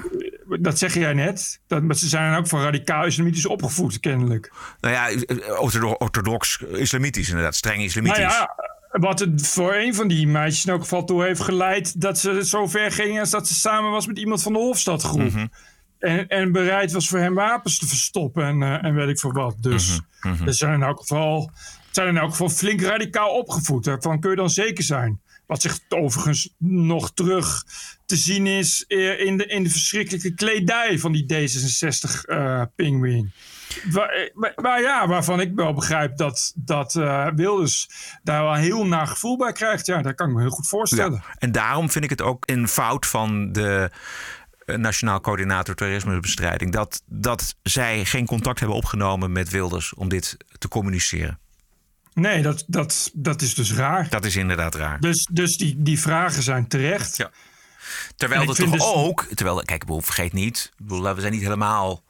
[0.47, 1.61] dat, dat zeg jij net.
[1.67, 4.53] Dat, maar ze zijn ook van radicaal islamitisch opgevoed, kennelijk.
[4.79, 7.55] Nou ja, orthodox, orthodox islamitisch inderdaad.
[7.55, 8.17] Streng islamitisch.
[8.17, 8.55] Nou ja,
[8.91, 12.01] wat het voor een van die meisjes in elk geval toe heeft geleid...
[12.01, 15.33] dat ze zo ver ging als dat ze samen was met iemand van de Hofstadgroep.
[15.33, 15.47] Mhm.
[15.99, 19.31] En, en bereid was voor hem wapens te verstoppen en, eh, en weet ik veel
[19.31, 19.55] wat.
[19.59, 19.99] Dus
[20.43, 21.51] ze zijn in elk geval,
[21.91, 23.83] zijn in elk geval flink radicaal opgevoed.
[23.83, 25.21] Daarvan kun je dan zeker zijn.
[25.51, 27.65] Wat zich overigens nog terug
[28.05, 33.31] te zien is eh, in de, in de verschrikkelijke kledij van die D66-pingwing.
[33.91, 37.89] Wa- eh, Maar, maar ja, waarvan ik wel begrijp dat, dat eh, Wilders
[38.23, 39.85] daar wel heel naar gevoel bij krijgt.
[39.85, 41.23] Ja, dat kan ik me heel goed voorstellen.
[41.37, 43.91] En daarom vind ik het ook een fout van de
[44.65, 46.71] eh, Nationaal Coördinator Terrorismebestrijding...
[46.71, 51.39] Dat, dat zij geen contact hebben opgenomen met Wilders om dit te communiceren.
[52.13, 54.09] Nee, dat, dat, dat is dus raar.
[54.09, 54.99] Dat is inderdaad raar.
[54.99, 57.17] Dus, dus die, die vragen zijn terecht.
[57.17, 57.31] Ja.
[58.15, 62.03] Terwijl er ik toch dus- ook, terwijl, kijk, vergeet niet, we zijn niet helemaal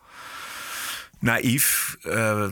[1.20, 1.96] naïef.
[2.02, 2.48] Eh,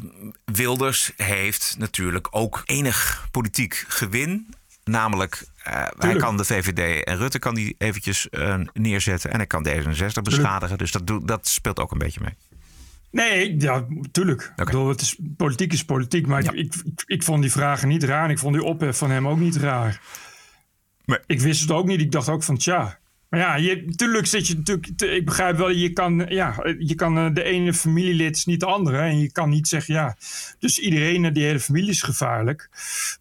[0.45, 4.53] Wilders heeft natuurlijk ook enig politiek gewin.
[4.83, 9.31] Namelijk, eh, hij kan de VVD en Rutte kan die eventjes eh, neerzetten.
[9.31, 10.77] En hij kan D66 beschadigen.
[10.77, 12.33] Dus dat, doet- dat speelt ook een beetje mee.
[13.12, 14.54] Nee, ja, tuurlijk.
[14.56, 16.28] Ik bedoel, het is, politiek is politiek.
[16.28, 18.24] Maar ik, ik, ik, ik vond die vragen niet raar.
[18.24, 20.02] En ik vond die ophef van hem ook niet raar.
[21.06, 22.02] Maar- Ik wist het ook niet.
[22.02, 23.00] Ik dacht ook van, tja.
[23.30, 24.88] Maar ja, je, natuurlijk zit je natuurlijk...
[24.95, 28.60] te- Ik begrijp wel, je kan, ja, je kan eh, de ene familielid is niet
[28.60, 28.98] de andere.
[28.98, 30.15] En je kan niet zeggen, ja,
[30.60, 32.69] dus iedereen, eh, die hele familie is gevaarlijk.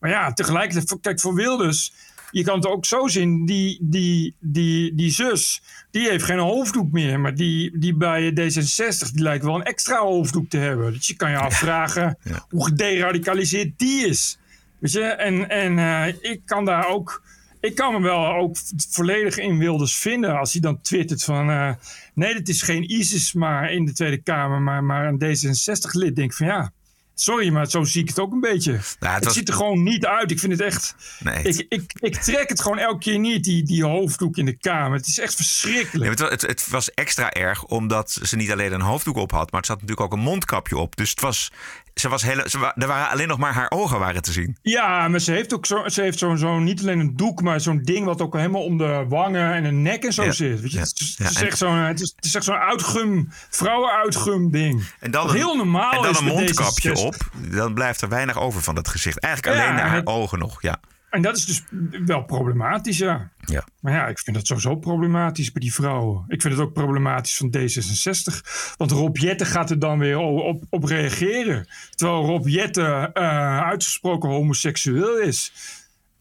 [0.01, 1.93] Maar ja, tegelijkertijd, kijk, voor Wilders...
[2.31, 6.93] Je kan het ook zo zien, die, die, die, die zus, die heeft geen hoofddoek
[6.93, 7.21] meer.
[7.21, 10.93] Maar die, die bij D66, die lijkt wel een extra hoofddoek te hebben.
[10.93, 14.39] Dus je kan je afvragen hoe gederadicaliseerd die is.
[14.79, 17.23] Weet je, en, en eh, ik kan daar ook...
[17.61, 18.57] Ik kan me wel ook
[18.91, 21.51] volledig in Wilders vinden als hij dan twittert van...
[21.51, 21.73] eh,
[22.15, 26.17] nee, dit is geen ISIS maar in de Tweede Kamer, maar, maar een D66-lid.
[26.17, 26.73] Denk van ja,
[27.21, 28.73] sorry, maar zo zie ik het ook een beetje.
[28.99, 30.31] het was- ziet er gewoon niet uit.
[30.31, 30.95] Ik vind het echt...
[31.19, 34.57] Nee, Ik, ik, ik trek het gewoon elke keer niet, die, die hoofddoek in de
[34.57, 34.99] Kamer.
[34.99, 36.19] Het is echt verschrikkelijk.
[36.19, 39.51] Nee, het, het, het was extra erg omdat ze niet alleen een hoofddoek op had,
[39.51, 40.97] maar het zat natuurlijk ook een mondkapje op.
[40.97, 41.51] Dus het was,
[41.99, 44.57] ze was hele, ze wa- er waren alleen nog maar haar ogen waren te zien.
[44.63, 47.61] Ja, maar ze heeft ook zo, ze heeft zo'n zo, niet alleen een doek, maar
[47.61, 50.33] zo'n ding wat ook helemaal om de wangen en de nek en zo Ja.
[50.33, 50.61] zit.
[50.61, 50.77] Weet je?
[50.77, 50.83] Ja.
[50.83, 54.83] Het, is, het, echt zo'n, het, is, het is echt zo'n uitgum, vrouwenuitgum ding.
[55.01, 56.93] En dan een, heel normaal en dan een mondkapje D66.
[56.93, 57.15] op.
[57.51, 59.19] Dan blijft er weinig over van dat gezicht.
[59.21, 60.63] Eigenlijk alleen naar haar ogen nog.
[60.63, 60.81] Ja.
[61.11, 61.63] En dat is dus
[62.05, 63.31] wel problematisch, ja.
[63.45, 63.65] Ja.
[63.81, 66.25] Maar ja, ik vind dat sowieso problematisch bij die vrouwen.
[66.29, 68.41] Ik vind het ook problematisch van D66.
[68.77, 71.69] Want Rob Jetten gaat er dan weer op, op reageren.
[71.91, 75.53] Terwijl Rob Jetten eh, uitgesproken homoseksueel is.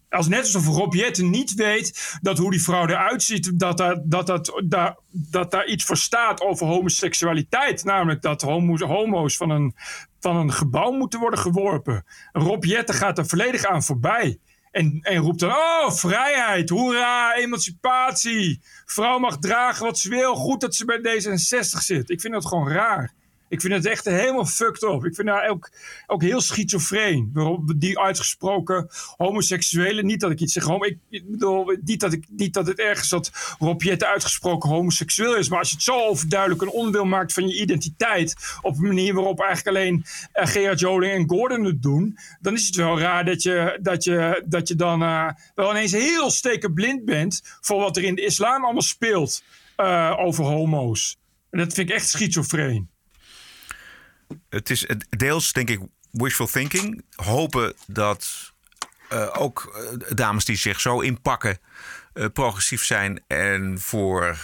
[0.10, 4.02] Als net alsof Rob Jetten niet weet dat hoe die vrouw eruit ziet, dat, dat,
[4.04, 7.84] dat, dat, dat, dat daar iets voor staat over homoseksualiteit.
[7.84, 9.76] Namelijk dat homo's, homo's van, een,
[10.20, 12.06] van een gebouw moeten worden geworpen.
[12.32, 14.40] Rob Jetten gaat er volledig aan voorbij.
[14.72, 18.62] En, en roept dan, oh, vrijheid, hoera, emancipatie.
[18.86, 20.36] Vrouw mag dragen wat ze wil.
[20.36, 22.10] Goed dat ze bij D66 zit.
[22.10, 23.14] Ik vind dat gewoon raar.
[23.50, 25.06] Ik vind het echt helemaal fucked up.
[25.06, 25.70] Ik vind haar ook,
[26.08, 27.30] ook heel schizofreen.
[27.34, 30.06] Waarom Die uitgesproken homoseksuelen.
[30.06, 30.64] Niet dat ik iets zeg.
[30.64, 35.36] homo- Ik, bedoel, niet dat, ik, niet dat het ergens dat Rob Jetten uitgesproken homoseksueel
[35.36, 35.50] is.
[35.50, 38.36] Maar als je het zo overduidelijk een onderdeel maakt van je identiteit.
[38.62, 42.18] Op een manier waarop eigenlijk alleen eh, Gerard Joling en Gordon het doen.
[42.42, 45.92] Dan is het wel raar dat je, dat je, dat je dan eh, wel ineens
[45.92, 47.42] heel stekenblind bent.
[47.62, 49.44] Voor wat er in de islam allemaal speelt.
[49.76, 51.18] eh, over homo's.
[51.50, 52.90] En dat vind ik echt schizofreen.
[54.50, 55.80] Het is deels, denk ik,
[56.12, 57.06] wishful thinking.
[57.16, 58.54] Hopen dat
[59.10, 61.60] eh, ook eh, dames die zich zo inpakken
[62.14, 64.38] eh, progressief zijn en voor.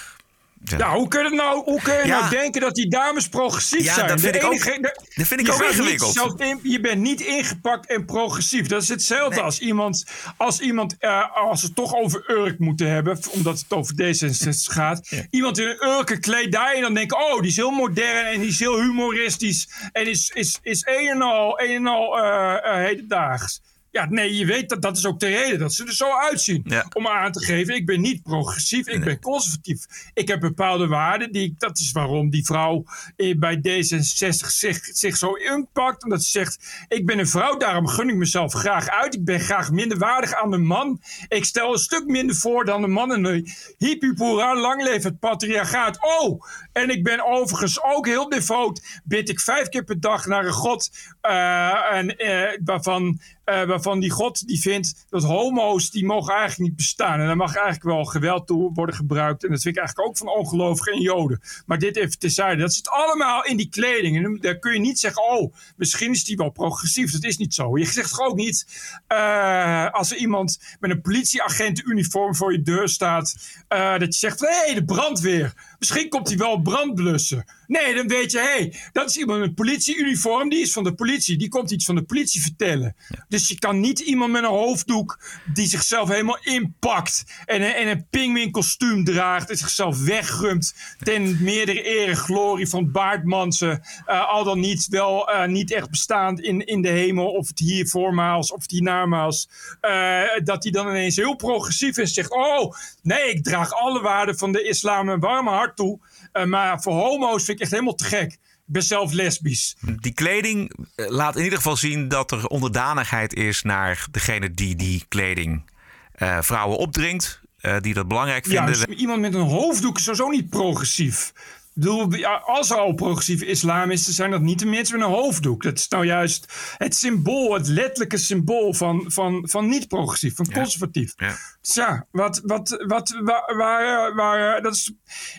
[0.65, 2.19] Ja, hoe kun je, nou, hoe kun je Ja.
[2.19, 4.07] nou denken dat die dames progressief Ja, zijn?
[4.07, 6.39] dat vind De ik ook- de- dat vind ik ook ingewikkeld.
[6.41, 8.67] in- je bent niet ingepakt en progressief.
[8.67, 10.05] Dat is hetzelfde als iemand,
[10.37, 14.73] als, iemand eh, als we het toch over Urk moeten hebben, omdat het over D66
[14.73, 15.09] gaat.
[15.29, 18.49] Iemand in een Urke kledij en dan denken, oh, die is heel modern en die
[18.49, 22.85] is heel humoristisch en is, is, is een en al, een en al eh, eh,
[22.85, 23.61] hedendaags.
[23.93, 26.61] Ja, nee, je weet dat dat is ook de reden dat ze er zo uitzien.
[26.65, 26.85] Ja.
[26.93, 29.85] Om aan te geven, ik ben niet progressief, ik ben conservatief.
[30.13, 32.83] Ik heb bepaalde waarden, die, dat is waarom die vrouw
[33.15, 36.03] eh, bij D66 zich, zich zo inpakt.
[36.03, 39.15] Omdat ze zegt, ik ben een vrouw, daarom gun ik mezelf graag uit.
[39.15, 41.01] Ik ben graag minder waardig aan de man.
[41.27, 43.13] Ik stel een stuk minder voor dan de man.
[43.13, 45.97] En de hiep hiep hoera, lang leeft het patriarchaat.
[46.19, 49.01] Oh, en ik ben overigens ook heel devoot.
[49.03, 50.89] Bid ik vijf keer per dag naar een god.
[51.21, 56.69] eh, en, eh, waarvan, eh, waarvan die god die vindt dat homo's, die mogen eigenlijk
[56.69, 57.19] niet bestaan.
[57.19, 59.43] En daar mag eigenlijk wel geweld toe worden gebruikt.
[59.43, 61.41] En dat vind ik eigenlijk ook van ongelovigen en joden.
[61.65, 62.61] Maar dit even terzijde.
[62.61, 64.15] Dat zit allemaal in die kleding.
[64.17, 67.11] En dan- daar kun je niet zeggen, oh, misschien is die wel progressief.
[67.11, 67.77] Dat is niet zo.
[67.77, 68.67] Je zegt toch ook niet,
[69.07, 73.35] eh, als er iemand met een politieagentenuniform voor je deur staat,
[73.67, 75.53] eh, dat je zegt, hé, hey, de brandweer.
[75.83, 77.45] Misschien komt hij wel brand blussen.
[77.67, 80.83] Nee, dan weet je, hé, hey, dat is iemand in een politieuniform, die is van
[80.83, 81.37] de politie.
[81.37, 82.95] Die komt iets van de politie vertellen.
[83.27, 85.19] Dus je kan niet iemand met een hoofddoek
[85.53, 91.43] die zichzelf helemaal inpakt en, een- en een pingwing kostuum draagt en zichzelf weggumt ten
[91.43, 96.65] meerdere ere glorie van Baardmansen, eh, al dan niet wel eh, niet echt bestaand in,
[96.65, 99.49] in de hemel, of het hier voormaals of het hiernamaals,
[99.81, 104.01] eh dat hij dan ineens heel progressief is en zegt, oh, nee, ik draag alle
[104.01, 105.99] waarden van de islam een warme hart toe,
[106.31, 108.31] eh, maar voor homo's vind ik echt helemaal te gek.
[108.33, 108.39] Ik
[108.73, 109.75] ben zelf lesbisch.
[109.99, 114.75] Die kleding eh, laat in ieder geval zien dat er onderdanigheid is naar degene die
[114.75, 115.71] die kleding
[116.13, 117.41] eh, vrouwen opdringt.
[117.81, 118.87] die dat belangrijk Ja, vinden.
[118.87, 121.33] dus iemand met een hoofddoek is sowieso niet progressief.
[121.75, 125.13] Bedoel, als er al progressieve islam is, dan zijn dat niet de mensen met een
[125.13, 125.63] hoofddoek.
[125.63, 131.13] Dat is nou juist het symbool, het letterlijke symbool van, van, van niet-progressief, van conservatief.
[131.15, 131.35] Ja.
[131.61, 134.91] Dus ja, wat, wat, wat, waar, waar, waar- dat is,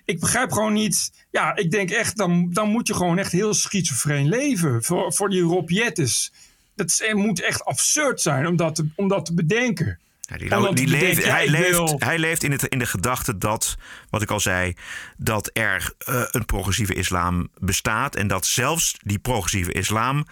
[0.04, 1.26] ik begrijp gewoon niet.
[1.30, 5.28] Ja, ik denk echt, dan, dan moet je gewoon echt heel schizofreen leven voor, voor
[5.30, 6.32] die Rob Jettes.
[6.74, 9.98] Dat is, moet echt absurd zijn om dat te, om dat te bedenken.
[10.26, 13.76] Ja, die, die leeft, hij, leeft, hij leeft in, het, in de gedachte dat,
[14.10, 14.74] wat ik al zei,
[15.16, 18.16] dat er eh, een progressieve islam bestaat.
[18.16, 20.26] En dat zelfs die progressieve islam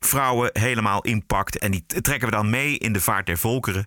[0.00, 1.58] vrouwen helemaal inpakt.
[1.58, 3.86] En die trekken we dan mee in de vaart der volkeren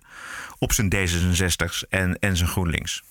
[0.58, 3.02] op zijn D66's en, en zijn GroenLinks.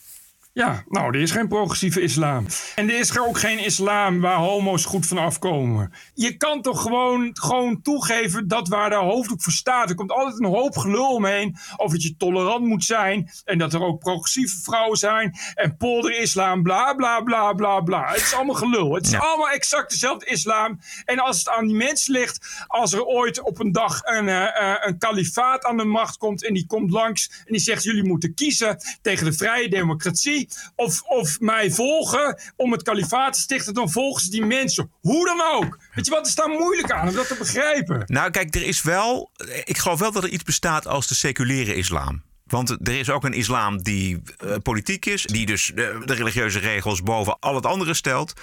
[0.57, 2.45] Ja, nou, er is geen progressieve islam.
[2.75, 5.93] En er is ook geen islam waar homo's goed van afkomen.
[6.13, 9.89] Je kan toch gewoon, gewoon toegeven dat waar de hoofddoek voor staat.
[9.89, 13.29] Er komt altijd een hoop gelul omheen over dat je tolerant moet zijn.
[13.45, 15.35] En dat er ook progressieve vrouwen zijn.
[15.53, 18.07] En polder-islam, bla bla bla bla bla.
[18.07, 18.93] Het is allemaal gelul.
[18.93, 19.19] Het is Ja.
[19.19, 20.79] allemaal exact dezelfde islam.
[21.05, 24.71] En als het aan die mensen ligt, als er ooit op een dag een, eh,
[24.71, 28.03] eh, een kalifaat aan de macht komt en die komt langs en die zegt: jullie
[28.07, 33.73] moeten kiezen tegen de vrije democratie of, of mij volgen om het kalifaat te stichten,
[33.73, 34.91] dan volgen ze die mensen.
[35.01, 35.79] Hoe dan ook.
[35.93, 38.03] Weet je wat is daar moeilijk aan om dat te begrijpen?
[38.05, 39.31] Nou, kijk, er is wel.
[39.63, 42.21] Ik geloof wel dat er iets bestaat als de seculiere islam.
[42.47, 46.59] Want er is ook een islam die eh, politiek is, die dus de, de religieuze
[46.59, 48.33] regels boven al het andere stelt.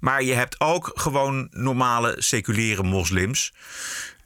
[0.00, 3.52] Maar je hebt ook gewoon normale seculiere moslims.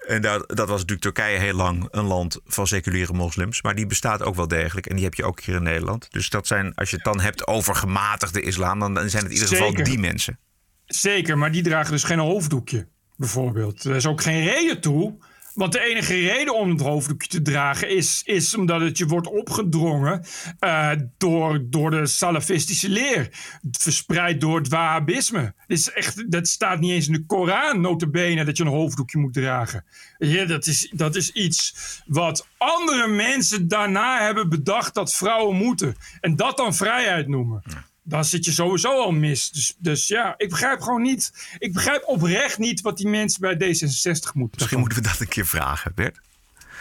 [0.08, 3.62] En dat, dat was natuurlijk Turkije heel lang een land van seculiere moslims.
[3.62, 4.86] Maar die bestaat ook wel degelijk.
[4.86, 6.08] En die heb je ook hier in Nederland.
[6.10, 9.32] Dus dat zijn, als je het dan hebt over gematigde islam, dan, dan zijn het
[9.32, 9.84] in ieder geval Zeker.
[9.84, 10.38] die mensen.
[10.86, 13.84] Zeker, maar die dragen dus geen hoofddoekje, bijvoorbeeld.
[13.84, 15.18] Er is ook geen reden toe.
[15.58, 19.26] Want de enige reden om het hoofddoekje te dragen is, is omdat het je wordt
[19.26, 20.24] opgedrongen
[20.58, 23.28] eh, door, door de salafistische leer.
[23.70, 25.54] Verspreid door het wahhabisme.
[25.66, 29.32] Is echt, dat staat niet eens in de Koran, notabene, dat je een hoofddoekje moet
[29.32, 29.84] dragen.
[30.18, 31.74] Ja, dat, is, dat is iets
[32.06, 35.96] wat andere mensen daarna hebben bedacht dat vrouwen moeten.
[36.20, 37.62] En dat dan vrijheid noemen
[38.08, 39.50] dan zit je sowieso al mis.
[39.50, 41.32] Dus, dus ja, ik begrijp gewoon niet.
[41.58, 44.58] Ik begrijp oprecht niet wat die mensen bij D66 moeten.
[44.58, 46.20] Misschien moeten we dat een keer vragen, Bert.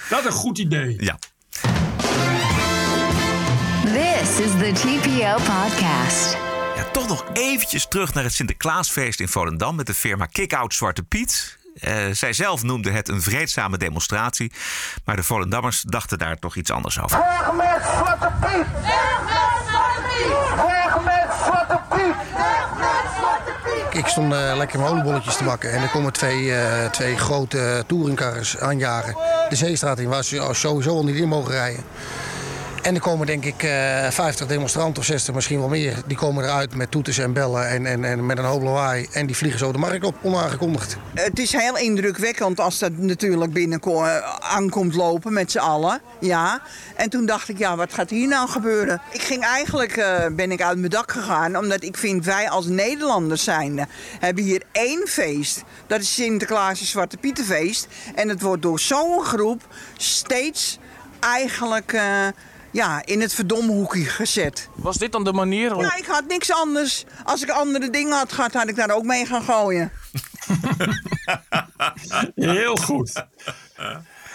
[0.10, 0.96] Dat is een goed idee.
[1.00, 1.20] Ja.
[3.84, 6.38] This is the TPO podcast.
[6.76, 11.04] Ja, toch nog eventjes terug naar het Sinterklaasfeest in Volendam met de firma Kick-Out Zwarte
[11.04, 11.58] Piet.
[11.80, 14.52] Eh, zij zelf noemde het een vreedzame demonstratie,
[15.06, 17.18] maar de Volendammers dachten daar toch iets anders over.
[17.18, 18.66] Weg met Zwarte Piet!
[18.82, 20.66] Weg met Zwarte Piet!
[20.66, 21.17] Weg met
[21.48, 22.16] Zwarte Piet!
[23.92, 27.84] Ik stond eh, lekker mijn oliebolletjes te bakken en er komen twee, eh, twee grote
[27.88, 29.16] touringcars aanjagen.
[29.50, 31.84] De Zeestraat in waar ze sowieso al niet in mogen rijden.
[32.88, 35.96] En er komen denk ik eh 50 demonstranten of 60, misschien wel meer.
[36.06, 39.08] Die komen eruit met toeters en bellen en, en, en met een hoop lawaai.
[39.12, 40.98] En die vliegen zo de markt op, onaangekondigd.
[41.14, 43.82] Het is heel indrukwekkend als dat natuurlijk binnen
[44.40, 46.02] aankomt lopen met z'n allen.
[46.20, 46.62] Ja.
[46.96, 49.02] En toen dacht ik, ja, wat gaat hier nou gebeuren?
[49.12, 52.66] Ik ging eigenlijk, eh, ben ik uit mijn dak gegaan, omdat ik vind wij als
[52.66, 53.88] Nederlanders zijnde
[54.20, 55.64] hebben hier één feest.
[55.88, 57.88] Dat is Sinterklaas Zwarte Pietenfeest.
[58.16, 60.80] En het wordt door zo'n groep steeds
[61.20, 61.94] eigenlijk...
[61.94, 62.28] eh,
[62.78, 64.70] ja, in het verdomme hoekje gezet.
[64.76, 65.76] Was dit dan de manier?
[65.76, 67.06] om- Ja, ik had niks anders.
[67.24, 69.92] Als ik andere dingen had gehad, had ik daar ook mee gaan gooien.
[72.36, 73.26] Heel goed.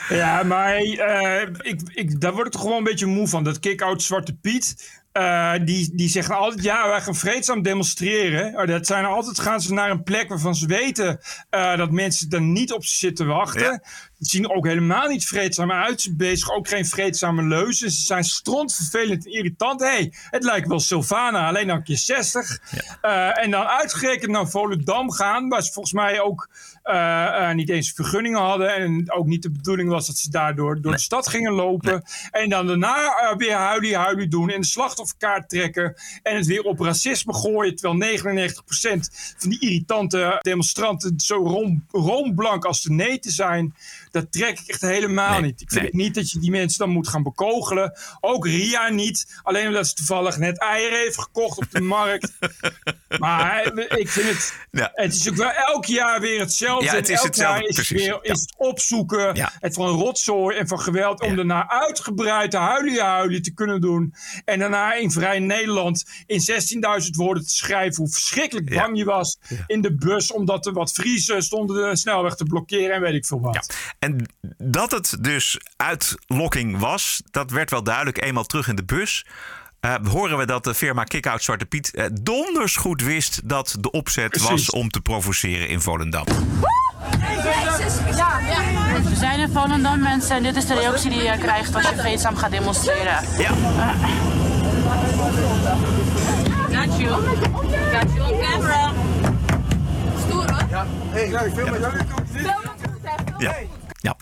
[0.08, 3.44] Ja, maar eh, ik, ik, daar word ik toch gewoon een beetje moe van.
[3.44, 4.90] Dat kick-out Zwarte Piet.
[5.12, 8.52] eh, die, die zeggen altijd, ja, wij gaan vreedzaam demonstreren.
[8.52, 12.30] Maar dat zijn altijd, gaan ze naar een plek waarvan ze weten eh, dat mensen
[12.30, 13.82] er niet op zitten wachten.
[14.30, 16.00] Zien ook helemaal niet vreedzaam uit.
[16.00, 17.90] Ze bezig ook geen vreedzame leuzen.
[17.90, 19.80] Ze zijn strontvervelend en irritant.
[19.80, 22.60] hey, het lijkt wel Sylvana, alleen dan keer 60.
[23.00, 26.48] Eh, en dan uitgerekend naar Volendam gaan, waar ze volgens mij ook
[27.54, 28.74] niet eens vergunningen hadden.
[28.74, 32.02] En ook niet de bedoeling was dat ze daardoor door de stad gingen lopen.
[32.30, 34.50] En dan daarna eh, weer huilie huilie doen.
[34.50, 37.76] En de slachtofferkaart trekken en het weer op racisme gooien.
[37.76, 38.62] Terwijl 99%
[39.36, 43.74] van die irritante demonstranten zo room, roomblank als de neten zijn.
[44.10, 45.60] Dat trek ik echt helemaal niet.
[45.60, 46.04] Ik vind nee.
[46.04, 47.98] niet dat je die mensen dan moet gaan bekogelen.
[48.20, 49.40] Ook Ria niet.
[49.42, 52.32] Alleen omdat ze toevallig net eieren heeft gekocht op de markt.
[53.18, 54.54] Maar ik vind het...
[54.70, 54.90] Ja.
[54.94, 56.71] Het is ook wel elk jaar weer hetzelfde.
[56.80, 58.06] Ja, het is hetzelfde, is het, precies.
[58.06, 58.32] weer, Ja.
[58.32, 59.34] is het opzoeken.
[59.34, 59.52] Ja.
[59.60, 61.20] Het van rotzooi en van geweld.
[61.20, 64.14] Om daarna uitgebreid de huilie huilie te kunnen doen.
[64.44, 68.02] En daarna in Vrij Nederland in 16.000 woorden te schrijven.
[68.02, 70.32] Hoe verschrikkelijk bang je was in de bus.
[70.32, 72.94] Omdat er wat Friesen stonden de snelweg te blokkeren.
[72.94, 73.74] En weet ik veel wat.
[73.98, 74.26] En
[74.58, 79.26] dat het dus uitlokking was, dat werd wel duidelijk eenmaal terug in de bus.
[79.82, 83.90] Eh, horen we dat de firma Kickout Zwarte Piet eh, donders goed wist dat de
[83.90, 86.24] opzet was om te provoceren in Volendam.
[89.04, 91.96] We zijn in Volendam mensen en dit is de reactie die je krijgt als je
[91.96, 93.24] vreedzaam gaat demonstreren.
[93.38, 93.50] Ja.
[96.70, 97.22] Got you.
[97.92, 98.92] Got you on camera.
[100.26, 100.66] Stoer hoor.
[100.70, 102.06] Ja, hey, film maar.
[103.38, 103.54] Ja.
[104.00, 104.16] ja.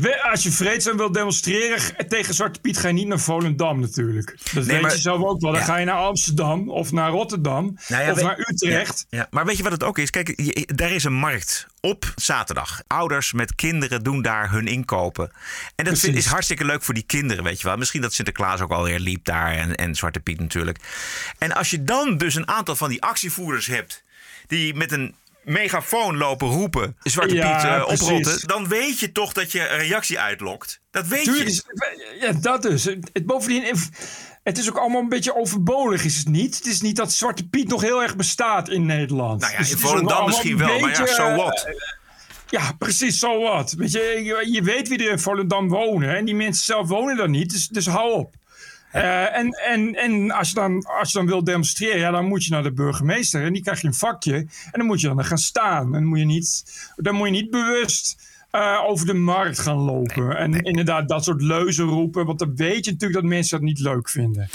[0.00, 4.36] Je als je vreedzaam wil demonstreren tegen Zwarte Piet, ga je niet naar Volendam natuurlijk.
[4.52, 5.50] Dat weet maar- je zelf ook wel.
[5.50, 5.66] Dan Ja.
[5.66, 9.06] ga je naar Amsterdam of naar Rotterdam Nou ja, of weet- naar Utrecht.
[9.10, 9.26] Ja.
[9.30, 10.10] Maar weet je wat het ook is?
[10.10, 12.82] Kijk, je- daar is een markt op zaterdag.
[12.86, 15.30] Ouders met kinderen doen daar hun inkopen.
[15.76, 17.76] En dat vind- is hartstikke leuk voor die kinderen, weet je wel.
[17.76, 20.78] Misschien dat Sinterklaas ook alweer liep daar en, en Zwarte Piet natuurlijk.
[21.38, 24.02] En als je dan dus een aantal van die actievoerders hebt...
[24.46, 25.14] die met een
[25.44, 26.96] megafoon lopen roepen...
[27.02, 28.06] Zwarte Ja, Piet uh, precies.
[28.06, 28.48] oprotten...
[28.48, 30.80] dan weet je toch dat je een reactie uitlokt.
[30.90, 32.16] Dat weet Tuurlijk je.
[32.20, 32.84] ja, dat dus.
[32.84, 33.76] Het, bovendien,
[34.42, 36.56] het is ook allemaal een beetje overbodig, is het niet?
[36.56, 39.40] Het is niet dat Zwarte Piet nog heel erg bestaat in Nederland.
[39.40, 41.66] Nou ja, Dus in Volendam misschien wel, maar ja, so eh, what?
[42.48, 43.72] Ja, precies, zo wat.
[43.72, 46.16] Weet je, je, je weet wie er in Volendam wonen.
[46.16, 48.34] En die mensen zelf wonen daar niet, dus, dus hou op.
[48.92, 52.44] Eh, en en, en als, je dan, als je dan wil demonstreren, ja, dan moet
[52.44, 53.44] je naar de burgemeester.
[53.44, 54.34] En die krijg je een vakje.
[54.34, 55.94] En dan moet je dan gaan staan.
[55.94, 56.64] En moet je niet,
[56.96, 60.36] dan moet je niet bewust eh, over de markt gaan lopen.
[60.36, 62.26] en inderdaad dat soort leuzen roepen.
[62.26, 64.48] Want dan weet je natuurlijk dat mensen dat niet leuk vinden.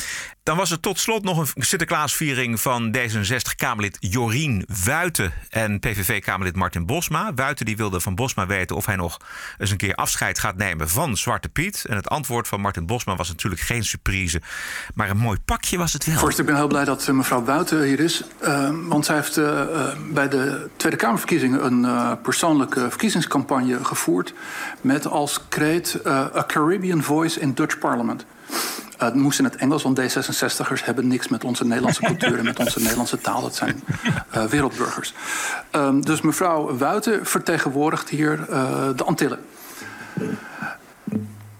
[0.43, 6.86] Dan was er tot slot nog een Sinterklaasviering van D66-Kamerlid Jorien Wuiten en PVV-Kamerlid Martin
[6.86, 7.34] Bosma.
[7.34, 9.18] Wuiten die wilde van Bosma weten of hij nog
[9.58, 11.86] eens een keer afscheid gaat nemen van Zwarte Piet.
[11.86, 14.41] En het antwoord van Martin Bosma was natuurlijk geen surprise,
[14.93, 16.16] maar een mooi pakje was het wel.
[16.16, 18.24] Voorzitter, ik ben heel blij dat eh, mevrouw Buiten hier is.
[18.39, 19.36] eh, want zij heeft
[20.14, 24.34] bij de Tweede Kamerverkiezingen een eh, persoonlijke verkiezingscampagne gevoerd.
[24.82, 28.26] Met als kreet eh, A Caribbean Voice in Dutch Parliament.
[28.98, 32.44] Eh, het moest in het Engels, want D66'ers hebben niks met onze Nederlandse cultuur en
[32.44, 33.42] met onze Nederlandse taal.
[33.42, 33.84] Dat zijn
[34.30, 35.14] eh, wereldburgers.
[35.72, 38.46] Ehm, dus mevrouw Wuiten vertegenwoordigt hier
[38.96, 39.40] de Antillen.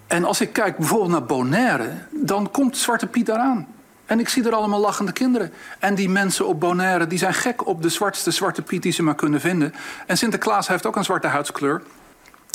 [0.08, 3.68] En als ik kijk bijvoorbeeld naar Bonaire, dan komt Zwarte Piet daaraan.
[4.08, 5.54] En ik zie er allemaal lachende kinderen.
[5.80, 9.04] En die mensen op Bonaire die zijn gek op de zwartste Zwarte Piet die ze
[9.04, 9.74] maar kunnen vinden.
[10.06, 11.82] En Sinterklaas heeft ook een zwarte huidskleur.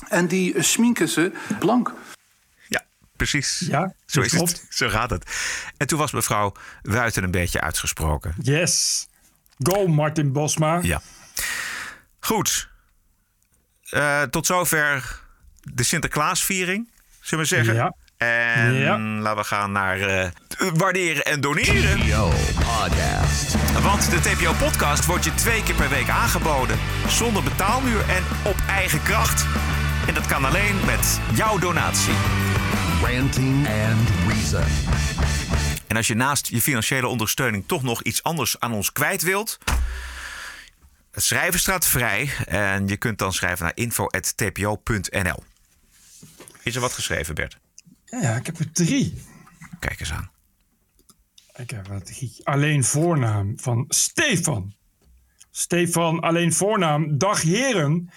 [0.09, 1.93] En die eh, sminken ze blank.
[2.69, 2.83] Ja,
[3.17, 3.59] precies.
[3.69, 4.67] Ja, Zo is het.
[4.71, 5.31] Zo gaat het.
[5.77, 8.35] En toen was mevrouw Wuiten een beetje uitgesproken.
[8.43, 9.07] Yes.
[9.59, 10.79] Go Martin Bosma.
[10.83, 11.01] Ja.
[12.21, 12.71] Goed.
[13.91, 15.21] Eh, tot zover
[15.61, 16.91] de Sinterklaasviering,
[17.21, 17.75] zullen we zeggen.
[17.75, 17.95] Ja.
[18.17, 18.99] En Ja.
[18.99, 20.31] laten we gaan naar eh,
[20.75, 21.99] waarderen en doneren.
[22.55, 23.55] Podcast.
[23.83, 26.79] Want de TPO-podcast wordt je twee keer per week aangeboden.
[27.09, 29.47] Zonder betaalmuur en op eigen kracht.
[30.07, 32.15] En dat kan alleen met jouw donatie.
[33.03, 34.65] Ranting and Reason.
[35.87, 39.59] En als je naast je financiële ondersteuning toch nog iets anders aan ons kwijt wilt.
[41.11, 42.31] Het schrijven staat vrij.
[42.47, 45.43] En je kunt dan schrijven naar info.tpo.nl.
[46.63, 47.59] Is er wat geschreven, Bert?
[48.05, 49.23] Ja, ik heb er drie.
[49.79, 50.31] Kijk eens aan.
[51.57, 52.41] Ik heb er drie.
[52.43, 54.75] Alleen voornaam van Stefan.
[55.51, 57.19] Stefan, alleen voornaam.
[57.19, 58.11] Dag heren.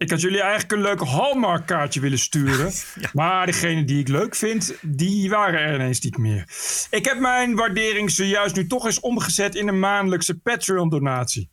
[0.00, 2.72] Ik had jullie eigenlijk een leuk Hallmark kaartje willen sturen.
[3.12, 6.44] Maar degene die ik leuk vind, die waren er ineens niet meer.
[6.90, 11.48] Ik heb mijn waardering zojuist nu toch eens omgezet in een maandelijkse Patreon donatie.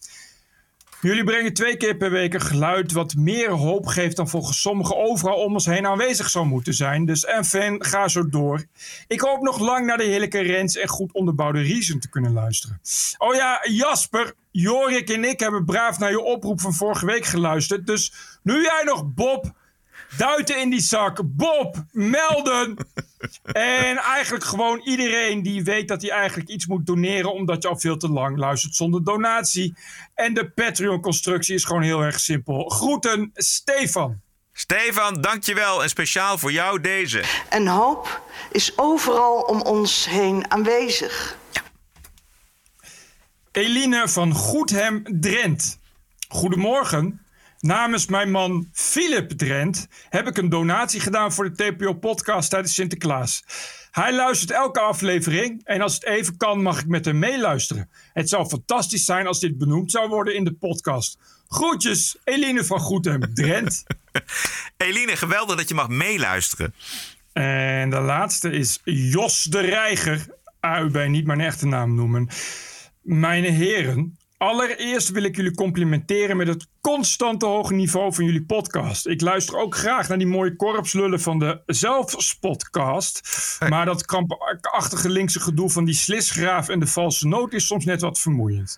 [1.02, 4.98] Jullie brengen twee keer per week een geluid wat meer hoop geeft dan volgens sommigen
[4.98, 7.06] overal om ons heen aanwezig zou moeten zijn.
[7.06, 8.66] Dus en fan, ga zo door.
[9.08, 12.82] Ik hoop nog lang naar de heerlijke Rens en goed onderbouwde Reason te kunnen luisteren.
[13.18, 17.88] Oh ja, Jasper, Jorik en ik hebben braaf naar je oproep van vorige week geluisterd.
[17.88, 18.14] Dus
[18.48, 19.52] nu jij nog Bob,
[20.18, 22.78] duiten in die zak, Bob, melden.
[23.44, 27.34] En eigenlijk gewoon iedereen die weet dat hij eigenlijk iets moet doneren...
[27.34, 29.76] omdat je al veel te lang luistert zonder donatie.
[30.14, 32.70] En de Patreon-constructie is gewoon heel erg simpel.
[32.70, 34.22] Groeten, Stefan.
[34.54, 35.84] Stefan, dankjewel.
[35.84, 37.24] En speciaal voor jou deze.
[37.50, 38.22] En hoop
[38.52, 41.38] is overal om ons heen aanwezig.
[43.52, 45.80] Eline van Goedhem Drent.
[46.28, 47.27] Goedemorgen.
[47.60, 53.44] Namens mijn man Philip Drent heb ik een donatie gedaan voor de TPO-podcast tijdens Sinterklaas.
[53.92, 57.90] Hij luistert elke aflevering en als het even kan mag ik met hem meeluisteren.
[58.14, 61.18] Het zou fantastisch zijn als dit benoemd zou worden in de podcast.
[61.48, 63.84] Groetjes, Eline van Goedhem Drent.
[64.78, 66.74] Eline, geweldig dat je mag meeluisteren.
[67.34, 70.26] En de laatste is Jos de Reiger.
[70.60, 72.30] Ah, u bij niet mijn echte naam noemen.
[73.02, 79.08] Mijn heren, allereerst wil ik jullie complimenteren met het constante hoge niveau van jullie podcast.
[79.08, 83.22] Ik luister ook graag naar die mooie korpslullen van de Zelfspodcast.
[83.70, 88.02] Maar dat krampachtige linkse gedoe van die slisgraaf en de valse noot is soms net
[88.02, 88.78] wat vermoeiend.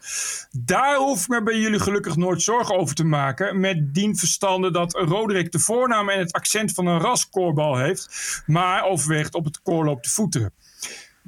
[0.52, 3.60] Daar hoef ik me bij jullie gelukkig nooit zorgen over te maken.
[3.60, 8.44] Met dien verstande dat Roderick de voornaam en het accent van een raskoorbal heeft.
[8.46, 10.54] Maar overweegt op het koorloop te voeteren.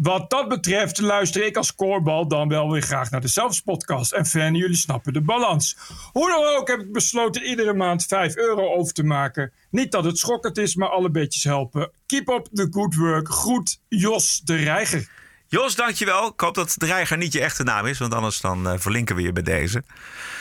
[0.01, 4.11] Wat dat betreft luister ik als koorbal dan wel weer graag naar de Zelfs podcast.
[4.11, 5.77] En fan, jullie snappen de balans.
[6.11, 9.51] Hoe dan ook heb ik besloten iedere maand 5 euro over te maken.
[9.69, 11.91] Niet dat het schokkend is, maar alle beetjes helpen.
[12.05, 13.29] Keep up the good work.
[13.29, 15.09] Groet Jos de Reiger.
[15.47, 16.27] Jos, dankjewel.
[16.27, 19.21] Ik hoop dat Dreiger niet je echte naam is, want anders dan eh, verlinken we
[19.21, 19.83] je bij deze.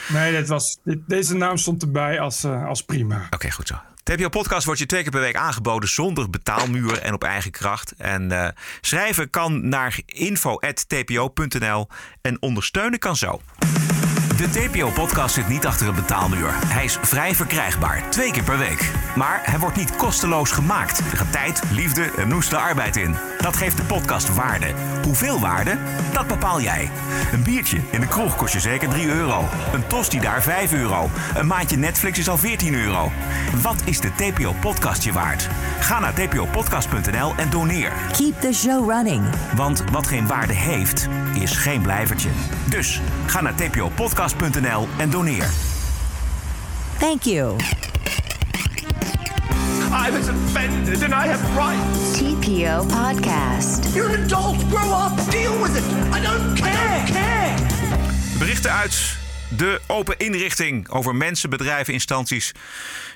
[0.07, 3.27] Nee, dit was, dit, deze naam stond erbij als, eh, als prima.
[3.29, 3.75] Oké, goed zo.
[4.03, 7.93] TPO Podcast wordt je twee keer per week aangeboden zonder betaalmuur en op eigen kracht.
[7.97, 8.47] En eh,
[8.81, 11.87] schrijven kan naar info.tpo.nl
[12.21, 13.41] en ondersteunen kan zo.
[14.37, 16.49] De TPO-podcast zit niet achter een betaalmuur.
[16.53, 18.91] Hij is vrij verkrijgbaar, twee keer per week.
[19.15, 20.99] Maar hij wordt niet kosteloos gemaakt.
[20.99, 23.30] Er gaat tijd, liefde en noeste arbeid in.
[23.41, 24.67] Dat geeft de podcast waarde.
[25.03, 25.77] Hoeveel waarde?
[26.13, 26.89] Dat bepaal jij.
[27.31, 29.45] Een biertje in de kroeg kost je zeker 3 euro.
[29.73, 31.09] Een tosti daar 5 euro.
[31.35, 33.11] Een maandje Netflix is al 14 euro.
[33.61, 35.47] Wat is de TPO-podcast je waard?
[35.79, 37.91] Ga naar tpopodcast.nl en doneer.
[38.11, 39.23] Keep the show running.
[39.55, 42.29] Want wat geen waarde heeft, is geen blijvertje.
[42.69, 45.49] Dus ga naar tpopodcast.nl en doneer.
[46.99, 47.55] Thank you.
[49.91, 52.19] I was offended and I have rights.
[52.21, 53.95] TPO Podcast.
[53.95, 54.57] You're an adult.
[54.69, 55.31] Grow up.
[55.31, 55.83] Deal with it.
[56.13, 57.03] I don't care.
[57.05, 57.55] care.
[58.39, 59.17] Berichten uit
[59.57, 62.51] de open inrichting over mensen, bedrijven, instanties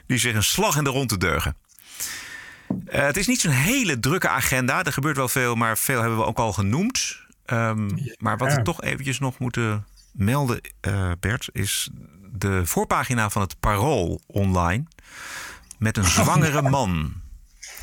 [0.07, 1.55] die zich een slag in de ronde deugen.
[2.85, 4.83] Eh, het is niet zo'n hele drukke agenda.
[4.83, 7.17] Er gebeurt wel veel, maar veel hebben we ook al genoemd.
[7.45, 11.89] Ehm, maar wat we toch eventjes nog moeten melden, eh, Bert, is
[12.31, 14.83] de voorpagina van het Parool online
[15.77, 17.13] met een zwangere man.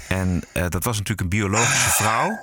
[0.09, 2.39] En eh, dat was natuurlijk een biologische vrouw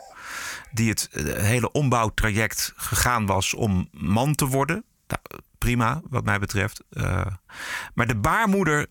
[0.72, 4.84] die het eh, hele ombouwtraject gegaan was om man te worden.
[5.08, 6.84] Nou, prima, wat mij betreft.
[6.90, 7.26] Eh,
[7.94, 8.88] maar de baarmoeder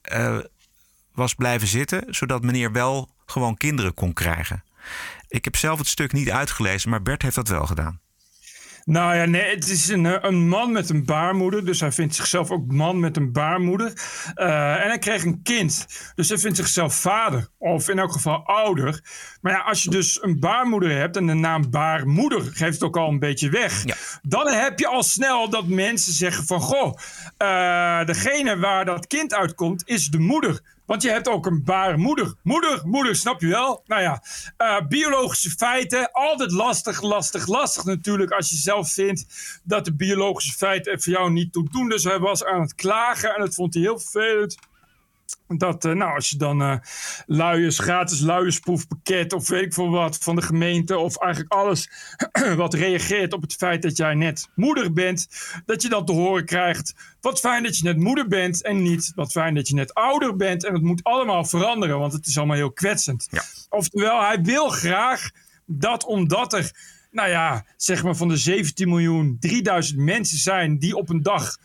[1.14, 4.64] was blijven zitten, zodat meneer wel gewoon kinderen kon krijgen.
[5.28, 8.00] Ik heb zelf het stuk niet uitgelezen, maar Bert heeft dat wel gedaan.
[8.88, 11.64] Nou ja, nee, het is een, eh, een man met een baarmoeder.
[11.64, 13.92] Dus hij vindt zichzelf ook man met een baarmoeder.
[14.34, 15.86] Eh, en hij kreeg een kind.
[16.14, 17.48] Dus hij vindt zichzelf vader.
[17.58, 19.00] Of in elk geval ouder.
[19.40, 22.96] Maar ja, als je dus een baarmoeder hebt en de naam baarmoeder geeft het ook
[22.96, 23.84] al een beetje weg.
[24.22, 26.60] Dan heb je al snel dat mensen zeggen van...
[26.60, 26.98] Goh,
[27.36, 30.60] eh, degene waar dat kind uitkomt is de moeder.
[30.88, 32.34] Want je hebt ook een baarmoeder.
[32.42, 33.82] Moeder, moeder, snap je wel?
[33.86, 34.22] Nou ja,
[34.56, 36.12] eh, biologische feiten.
[36.12, 38.30] Altijd lastig, lastig, lastig natuurlijk.
[38.30, 39.26] Als je zelf vindt
[39.64, 41.88] dat de biologische feiten voor jou niet toe doen.
[41.88, 44.56] Dus hij was aan het klagen en dat vond hij heel vervelend.
[45.48, 46.76] Dat, eh, nou, als je dan eh
[47.26, 51.90] luiers, gratis luiersproefpakket of weet ik veel wat van de gemeente of eigenlijk alles
[52.56, 55.28] wat reageert op het feit dat jij net moeder bent,
[55.66, 59.12] dat je dan te horen krijgt, wat fijn dat je net moeder bent en niet
[59.14, 62.38] wat fijn dat je net ouder bent en het moet allemaal veranderen, want het is
[62.38, 63.28] allemaal heel kwetsend.
[63.68, 65.30] Oftewel, hij wil graag
[65.66, 66.72] dat omdat er,
[67.10, 71.56] nou ja, zeg maar van de 17 miljoen 3000 mensen zijn die op een dag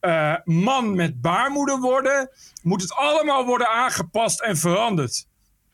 [0.00, 2.30] eh, man met baarmoeder worden,
[2.62, 5.26] moet het allemaal worden aangepast en veranderd.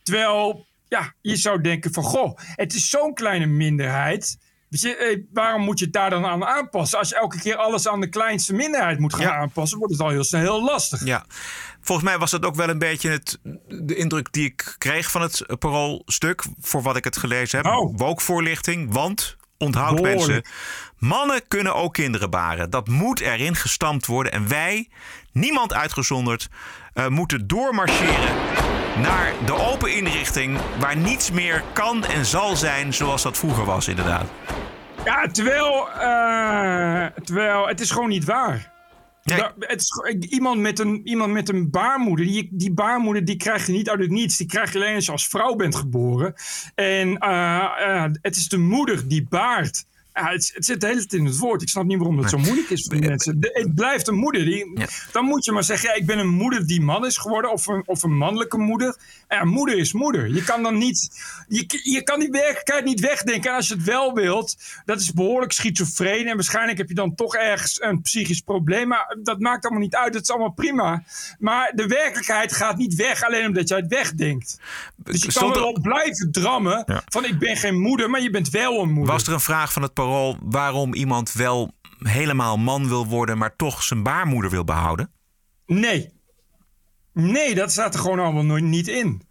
[0.02, 4.38] Terwijl, ja, je zou denken van, goh, het is zo'n kleine minderheid.
[4.82, 6.98] Eh, waarom moet je het daar dan aan aanpassen?
[6.98, 10.08] Als je elke keer alles aan de kleinste minderheid moet gaan aanpassen, wordt het al
[10.08, 11.04] heel snel heel lastig.
[11.04, 11.24] Ja,
[11.80, 15.22] volgens mij was dat ook wel een beetje het, de indruk die ik kreeg van
[15.22, 16.44] het paroolstuk.
[16.60, 17.72] Voor wat ik het gelezen heb.
[17.72, 17.96] Oh.
[17.96, 20.16] Woke-voorlichting, want onthoud Behoorlijk.
[20.16, 20.44] mensen.
[20.98, 22.70] Mannen kunnen ook kinderen baren.
[22.70, 24.32] Dat moet erin gestampt worden.
[24.32, 24.88] En wij,
[25.32, 26.48] niemand uitgezonderd,
[26.94, 28.34] eh, moeten doormarcheren
[29.02, 30.58] naar de open inrichting.
[30.78, 34.26] Waar niets meer kan en zal zijn zoals dat vroeger was, inderdaad.
[35.04, 38.72] Ja, terwijl, eh, terwijl het is gewoon niet waar.
[39.24, 43.72] Het is, iemand, met een, iemand met een baarmoeder, die, die baarmoeder die krijg je
[43.72, 44.36] niet uit het niets.
[44.36, 46.34] Die krijg je alleen als je als vrouw bent geboren.
[46.74, 49.86] En eh, eh, het is de moeder die baart.
[50.14, 51.62] Ja, het, het zit de hele tijd in het woord.
[51.62, 53.40] Ik snap niet waarom dat zo moeilijk is voor die mensen.
[53.40, 54.44] De- het blijft een moeder.
[54.44, 54.78] Die,
[55.12, 57.52] Dan moet je maar zeggen, ja, ik ben een moeder die man is geworden.
[57.52, 58.96] Of een, of een mannelijke moeder.
[59.28, 60.28] Ja, moeder is moeder.
[60.34, 61.10] Je kan dan niet...
[61.48, 63.50] Je, je kan die werkelijkheid niet wegdenken.
[63.50, 66.26] En als je het wel wilt, dat is behoorlijk schizofreen.
[66.28, 68.88] En waarschijnlijk heb je dan toch ergens een psychisch probleem.
[68.88, 70.12] Maar dat maakt allemaal niet uit.
[70.12, 71.02] Dat is allemaal prima.
[71.38, 74.58] Maar de werkelijkheid gaat niet weg alleen omdat jij het wegdenkt.
[74.96, 78.50] Dus je kan er- wel blijven drammen van ik ben geen moeder, maar je bent
[78.50, 79.12] wel een moeder.
[79.12, 83.56] Was er een vraag van het parool waarom iemand wel helemaal man wil worden, maar
[83.56, 85.10] toch zijn baarmoeder wil behouden?
[85.66, 86.12] Nee.
[87.12, 89.22] Nee, dat staat er gewoon allemaal nooit niet in.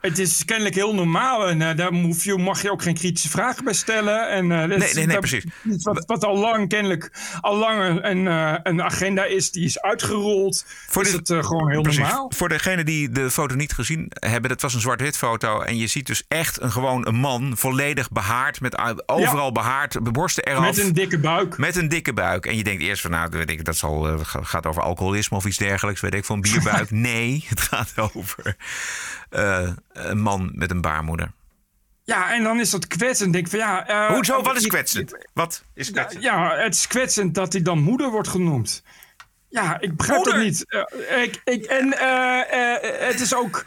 [0.00, 3.28] Het is kennelijk heel normaal en eh, daar hoef je, mag je ook geen kritische
[3.28, 4.28] vragen bij stellen.
[4.28, 5.44] En, dat Nee, is- nee, nee, dat- precies.
[5.82, 9.80] Wat, wat al lang kennelijk al lang een, een, eh, een agenda is, die is
[9.80, 10.64] uitgerold.
[10.88, 12.00] Voor is de- het gewoon heel Precies.
[12.00, 12.32] normaal.
[12.36, 15.60] Voor degenen die de foto niet gezien hebben, dat was een zwart-wit foto.
[15.60, 18.78] En je ziet dus echt een, gewoon een man, volledig behaard, met
[19.08, 20.60] overal behaard, borsten eraf.
[20.64, 21.58] Met een dikke buik.
[21.58, 22.46] Met een dikke buik.
[22.46, 25.44] En je denkt eerst van, nou, weet ik, dat zal, ga- gaat over alcoholisme of
[25.44, 26.00] iets dergelijks.
[26.00, 26.90] Weet ik, van bierbuik.
[27.10, 28.56] nee, het gaat over
[29.92, 31.32] een man met een baarmoeder.
[32.04, 33.32] Ja, en dan is dat kwetsend.
[33.32, 34.42] Denk van, ja, eh, Hoezo?
[34.42, 35.16] Wat is kwetsend?
[35.32, 36.22] Wat is kwetsend?
[36.22, 38.82] ja, het is kwetsend dat hij dan moeder wordt genoemd.
[39.48, 40.34] Ja, ik begrijp Moeder?
[40.34, 40.64] dat niet.
[41.08, 43.64] Eh, ik, ik, en eh, het is ook...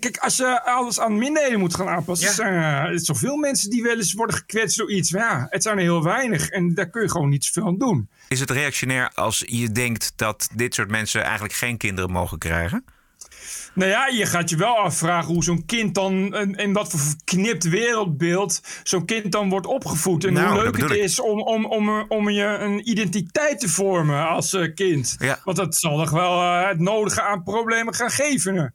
[0.00, 2.28] kijk, als je alles aan minderheden moet gaan aanpassen...
[2.28, 2.34] Ja.
[2.34, 5.10] zijn er er zijn zoveel mensen die wel eens worden gekwetst door iets.
[5.10, 6.48] Maar ja, het zijn er heel weinig.
[6.48, 8.08] En daar kun je gewoon niet zoveel aan doen.
[8.28, 12.84] Is het reactionair als je denkt dat dit soort mensen eigenlijk geen kinderen mogen krijgen?
[13.76, 16.34] Nou ja, je gaat je wel afvragen hoe zo'n kind dan...
[16.56, 20.24] in wat voor verknipt wereldbeeld zo'n kind dan wordt opgevoed.
[20.24, 21.04] En Nou, hoe dat leuk het ik.
[21.04, 25.16] is om, om, om, om je een identiteit te vormen als eh, kind.
[25.18, 25.40] Ja.
[25.44, 28.54] Want dat zal toch wel eh, het nodige aan problemen gaan geven.
[28.54, 28.66] hè.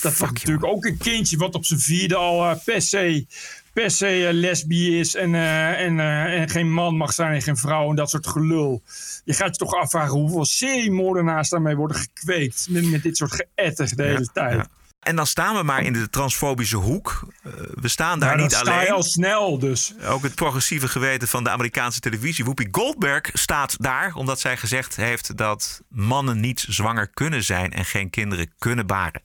[0.00, 3.26] dat wordt natuurlijk ook een kindje wat op zijn vierde al eh, per se...
[3.72, 7.42] Per se eh, lesbi is en, eh, en, eh, en geen man mag zijn en
[7.42, 8.82] geen vrouw en dat soort gelul.
[9.24, 12.66] Je gaat je toch afvragen hoeveel seriemoordenaars daarmee worden gekweekt.
[12.70, 14.54] Met, met dit soort geëtter de hele tijd.
[14.54, 14.66] Ja.
[15.00, 17.26] En dan staan we maar in de transfobische hoek.
[17.74, 18.92] We staan daar niet dan sta alleen.
[18.92, 19.94] al snel dus.
[20.04, 22.44] Ook het progressieve geweten van de Amerikaanse televisie.
[22.44, 27.84] Whoopi Goldberg staat daar omdat zij gezegd heeft dat mannen niet zwanger kunnen zijn en
[27.84, 29.22] geen kinderen kunnen baren.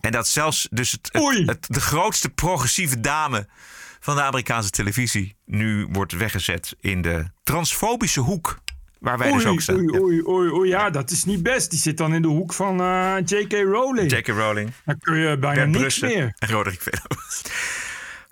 [0.00, 3.48] En dat zelfs dus het, het, het- de grootste progressieve dame
[4.00, 8.58] van de Amerikaanse televisie nu wordt weggezet in de transfobische hoek.
[8.98, 9.76] Waar wij dus ook staan.
[9.76, 11.70] oei, oei, oei, oei, ja, dat is niet best.
[11.70, 13.52] Die zit dan in de hoek van eh, J.K.
[13.52, 14.12] Rowling.
[14.12, 14.26] J.K.
[14.28, 14.70] Rowling.
[14.84, 16.34] Dan kun je bijna niks Brussen meer.
[16.38, 17.20] En Roderick Velo.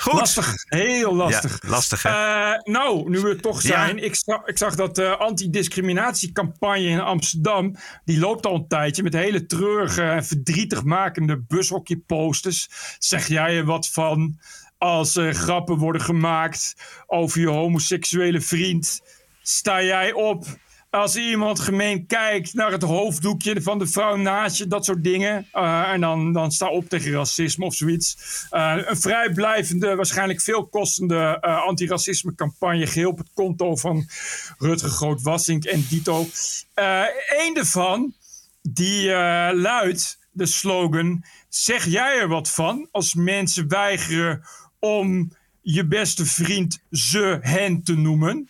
[0.03, 0.12] Goed.
[0.12, 1.59] Lastig, heel lastig.
[1.62, 2.09] Ja, lastig, hè?
[2.11, 3.68] Eh, nou, nu we het toch Ja.
[3.68, 4.05] zijn.
[4.05, 7.76] Ik, zag, ik zag dat de antidiscriminatiecampagne in Amsterdam...
[8.05, 10.24] die loopt al een tijdje met hele treurige en
[11.49, 12.68] bushokje-posters.
[12.99, 14.38] Zeg jij er wat van
[14.78, 16.74] als er grappen worden gemaakt
[17.07, 19.01] over je homoseksuele vriend?
[19.42, 20.44] Sta jij op
[20.91, 25.47] als iemand gemeen kijkt naar het hoofddoekje van de vrouw naast je, dat soort dingen.
[25.53, 28.16] Eh, en dan, dan sta op tegen racisme of zoiets.
[28.51, 32.86] Eh, een vrijblijvende, waarschijnlijk veel kostende eh antiracisme campagne.
[32.86, 34.09] Geheel op het konto van
[34.59, 36.26] Rutger Groot-Wassink en Dito.
[37.28, 38.14] Eén daarvan,
[38.62, 39.11] die
[39.53, 41.24] luidt, de slogan...
[41.49, 44.43] Zeg jij er wat van als mensen weigeren
[44.78, 48.49] om je beste vriend ze, hen te noemen?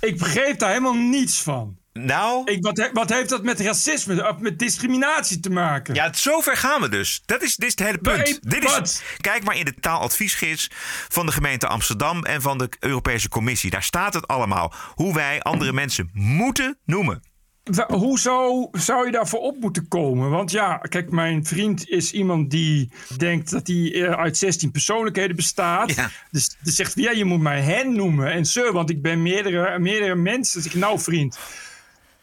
[0.00, 1.76] Ik begreep daar helemaal niets van.
[1.92, 2.50] Nou?
[2.52, 5.94] Ik, wat, he- wat heeft dat met racisme, of met discriminatie te maken?
[5.94, 7.22] Ja, zover gaan we dus.
[7.24, 8.24] Dat is, dit is het hele punt.
[8.24, 9.02] Nee, dit is, wat?
[9.20, 10.70] kijk maar in de taaladviesgids
[11.08, 13.70] van de gemeente Amsterdam en van de Europese Commissie.
[13.70, 14.72] Daar staat het allemaal.
[14.94, 17.22] Hoe wij andere mensen moeten noemen.
[17.70, 20.30] Wa- Hoezo zou je daarvoor op moeten komen?
[20.30, 25.36] Want ja, kijk, mijn vriend is iemand die denkt dat hij eh, uit 16 persoonlijkheden
[25.36, 25.94] bestaat.
[26.30, 29.78] Dus, dus zegt ja, je moet mij hen noemen en ze, want ik ben meerdere,
[29.78, 30.62] meerdere mensen.
[30.62, 31.38] Dus ik, nou vriend,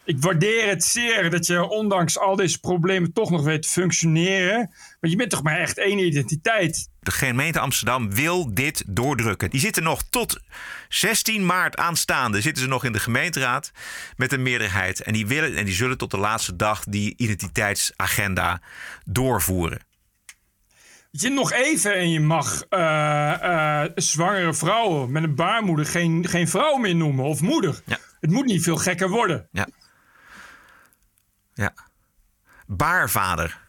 [0.04, 4.70] ik waardeer het zeer dat je ondanks al deze problemen toch nog weet te functioneren.
[5.00, 6.88] Maar je bent toch maar echt één identiteit.
[7.06, 9.50] De gemeente Amsterdam wil dit doordrukken.
[9.50, 10.40] Die zitten nog tot
[10.88, 12.40] 16 maart aanstaande.
[12.40, 13.72] Zitten ze nog in de gemeenteraad
[14.16, 15.00] met een meerderheid.
[15.00, 18.60] En die, willen, en die zullen tot de laatste dag die identiteitsagenda
[19.04, 19.80] doorvoeren.
[21.10, 26.48] Je nog even en je mag eh, eh, zwangere vrouwen met een baarmoeder geen, geen
[26.48, 27.82] vrouw meer noemen of moeder.
[28.20, 29.48] Het moet niet veel gekker worden.
[29.52, 29.66] Ja.
[31.54, 31.74] Ja.
[32.66, 33.65] Baarvader.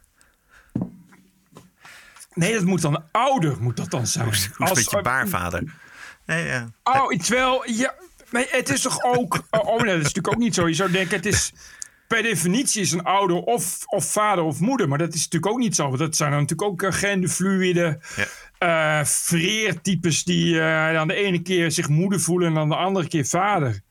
[2.38, 4.26] Nee, dat moet dan ouder moet dat dan zijn.
[4.26, 5.64] Hoe is het met je baarvader?
[6.26, 6.72] Nee, ja.
[6.84, 7.94] Oh, terwijl, ja,
[8.30, 9.44] maar het is toch ook...
[9.50, 10.68] Oh, oh nee, dat is natuurlijk ook niet zo.
[10.68, 11.54] Je zou denken, het is...
[12.08, 14.88] Per definitie is een ouder of, of vader of moeder.
[14.88, 15.84] Maar dat is natuurlijk ook niet zo.
[15.84, 18.00] Want dat zijn dan natuurlijk ook eh, genderfluïde...
[18.58, 22.48] eh freertypes die eh, dan de ene keer zich moeder voelen...
[22.48, 23.82] en dan de andere keer vader.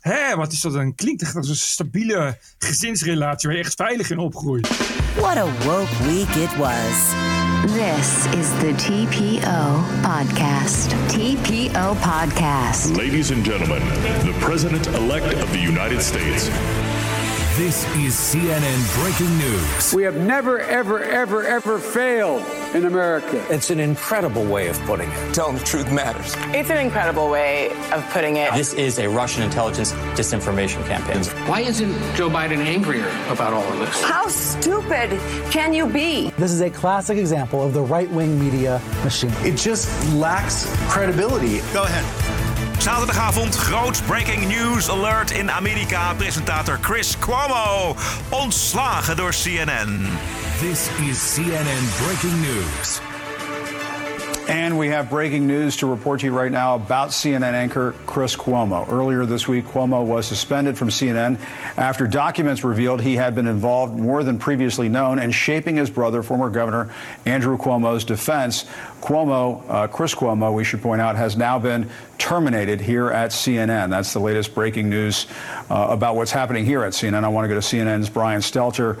[0.00, 0.94] Hé, wat is dat dan?
[0.94, 3.48] Klinkt echt als een stabiele gezinsrelatie...
[3.48, 4.68] waar je echt veilig in opgroeit.
[5.14, 7.14] What a woke week it was.
[7.64, 9.40] This is the TPO
[10.02, 10.90] Podcast.
[11.08, 12.96] TPO Podcast.
[12.96, 13.80] Ladies and gentlemen,
[14.24, 16.46] the President elect of the United States.
[17.56, 19.94] This is CNN breaking news.
[19.94, 22.42] We have never, ever, ever, ever failed
[22.74, 23.44] in America.
[23.50, 25.34] It's an incredible way of putting it.
[25.34, 26.34] Telling the truth matters.
[26.54, 28.52] It's an incredible way of putting it.
[28.54, 31.22] This is a Russian intelligence disinformation campaign.
[31.48, 34.02] Why isn't Joe Biden angrier about all of this?
[34.02, 35.10] How stupid
[35.50, 36.30] can you be?
[36.38, 39.32] This is a classic example of the right wing media machine.
[39.42, 41.60] It just lacks credibility.
[41.72, 42.04] Go ahead.
[42.78, 46.14] Zaterdagavond, groot breaking news alert in Amerika.
[46.16, 47.96] Presentator Chris Cuomo
[48.30, 50.06] ontslagen door CNN.
[50.60, 53.00] This is CNN breaking news.
[54.48, 58.36] And we have breaking news to report to you right now about CNN anchor Chris
[58.36, 58.90] Cuomo.
[58.90, 61.38] Earlier this week, Cuomo was suspended from CNN
[61.76, 66.22] after documents revealed he had been involved more than previously known in shaping his brother,
[66.22, 66.90] former Governor
[67.26, 68.64] Andrew Cuomo's defense.
[69.00, 71.88] Cuomo, uh, Chris Cuomo, we should point out, has now been
[72.18, 73.90] terminated here at CNN.
[73.90, 75.26] That's the latest breaking news
[75.70, 77.22] uh, about what's happening here at CNN.
[77.22, 78.98] I want to go to CNN's Brian Stelter.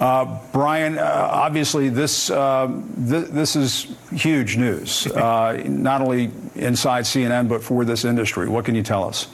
[0.00, 2.66] Uh, Brian, uh, obviously this uh,
[3.08, 8.48] th- this is huge news, uh, not only inside CNN but for this industry.
[8.48, 9.28] What can you tell us?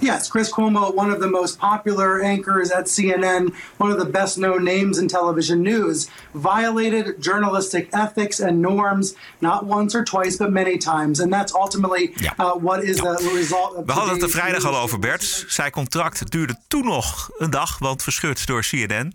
[0.00, 4.36] Yes, Chris Cuomo, one of the most popular anchors at CNN, one of the best
[4.36, 10.50] known names in television news, violated journalistic ethics and norms not once or twice, but
[10.50, 11.20] many times.
[11.20, 14.76] And that's ultimately uh, what is the result of We hadden het er vrijdag al
[14.76, 15.44] over, Bert.
[15.48, 19.14] Zijn contract duurde toen nog een dag, want verscheurd door CNN.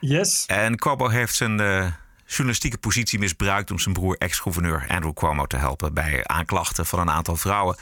[0.00, 0.44] Yes.
[0.46, 1.86] En Cuomo heeft zijn eh,
[2.26, 7.10] journalistieke positie misbruikt om zijn broer ex-gouverneur Andrew Cuomo te helpen bij aanklachten van een
[7.10, 7.76] aantal vrouwen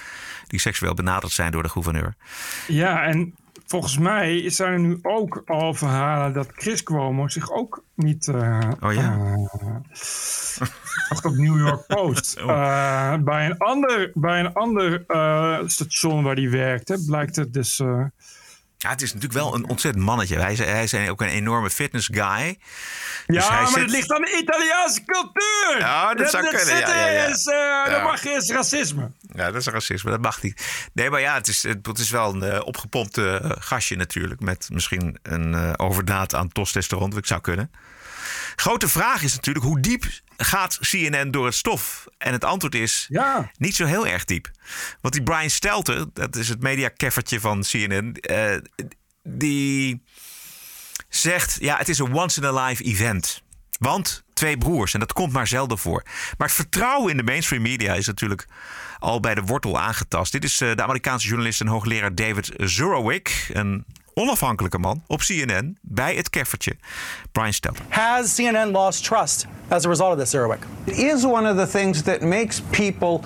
[0.46, 2.14] die seksueel benaderd zijn door de gouverneur.
[2.66, 3.34] Ja, en
[3.66, 8.28] volgens mij zijn er nu ook al verhalen dat Chris Cuomo zich ook niet...
[8.28, 9.18] eh Oh ja?
[9.20, 10.66] eh,
[11.08, 12.42] wacht op New York Post.
[12.42, 12.50] Oh.
[12.50, 15.04] Eh, bij een ander, bij een ander
[15.70, 17.82] station waar hij werkte, blijkt het dus...
[18.86, 20.38] Ja, het is natuurlijk wel een ontzettend mannetje.
[20.38, 22.58] Hij is, hij is ook een enorme fitness guy.
[23.26, 25.76] Dus ja, hij maar zit- het ligt aan de Italiaanse cultuur.
[25.78, 27.24] Ja, dat zou kunnen, ja, zitten ja, ja.
[27.26, 27.88] Is, eh, Ja.
[27.88, 29.10] Dat mag is racisme.
[29.32, 30.88] Ja, dat is racisme, dat mag niet.
[30.92, 34.40] Nee, maar ja, het is, het is wel een eh, opgepompte eh, gastje natuurlijk.
[34.40, 37.70] Met misschien een overdaad aan testosteron, dat zou kunnen.
[38.56, 40.04] Grote vraag is natuurlijk, hoe diep
[40.36, 42.06] gaat CNN door het stof?
[42.18, 43.50] En het antwoord is ja.
[43.58, 44.50] niet zo heel erg diep.
[45.00, 48.12] Want die Brian Stelter, dat is het mediakeffertje van CNN...
[48.12, 48.56] eh,
[49.22, 50.02] die
[51.08, 53.42] zegt, ja, het is een once-in-a-life event.
[53.78, 56.02] Want twee broers, en dat komt maar zelden voor.
[56.38, 58.46] Maar het vertrouwen in de mainstream media is natuurlijk
[58.98, 60.32] al bij de wortel aangetast.
[60.32, 63.84] Dit is eh, de Amerikaanse journalist en hoogleraar David Zurowick, een
[64.18, 66.76] onafhankelijke man op CNN bij het keffertje.
[67.32, 67.84] Brian Stelter.
[67.88, 70.66] Has CNN lost trust as a result of this, Zerwick?
[70.84, 73.20] It is one of the things that makes people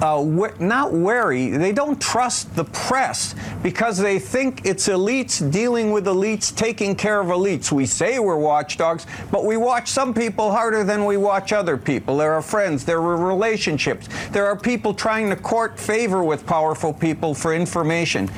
[0.00, 0.22] uh,
[0.58, 1.50] not wary.
[1.50, 7.20] They don't trust the press because they think it's elites dealing with elites, taking care
[7.20, 7.70] of elites.
[7.72, 12.16] We say we're watchdogs, but we watch some people harder than we watch other people.
[12.16, 16.92] There are friends, there are relationships, there are people trying to court favor with powerful
[16.92, 18.28] people for information.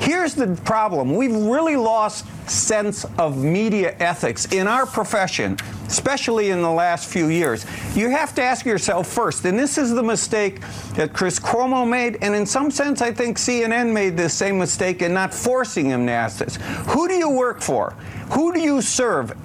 [0.00, 5.56] Here's the problem we've really lost sense of media ethics in our profession,
[5.86, 7.64] especially in the last few years.
[7.94, 10.60] You have to ask yourself first, and this is the mistake
[11.04, 15.02] that Chris Cuomo made, and in some sense, I think CNN made this same mistake
[15.02, 16.56] in not forcing him to ask this.
[16.88, 17.90] Who do you work for?
[18.32, 19.36] Who do you serve?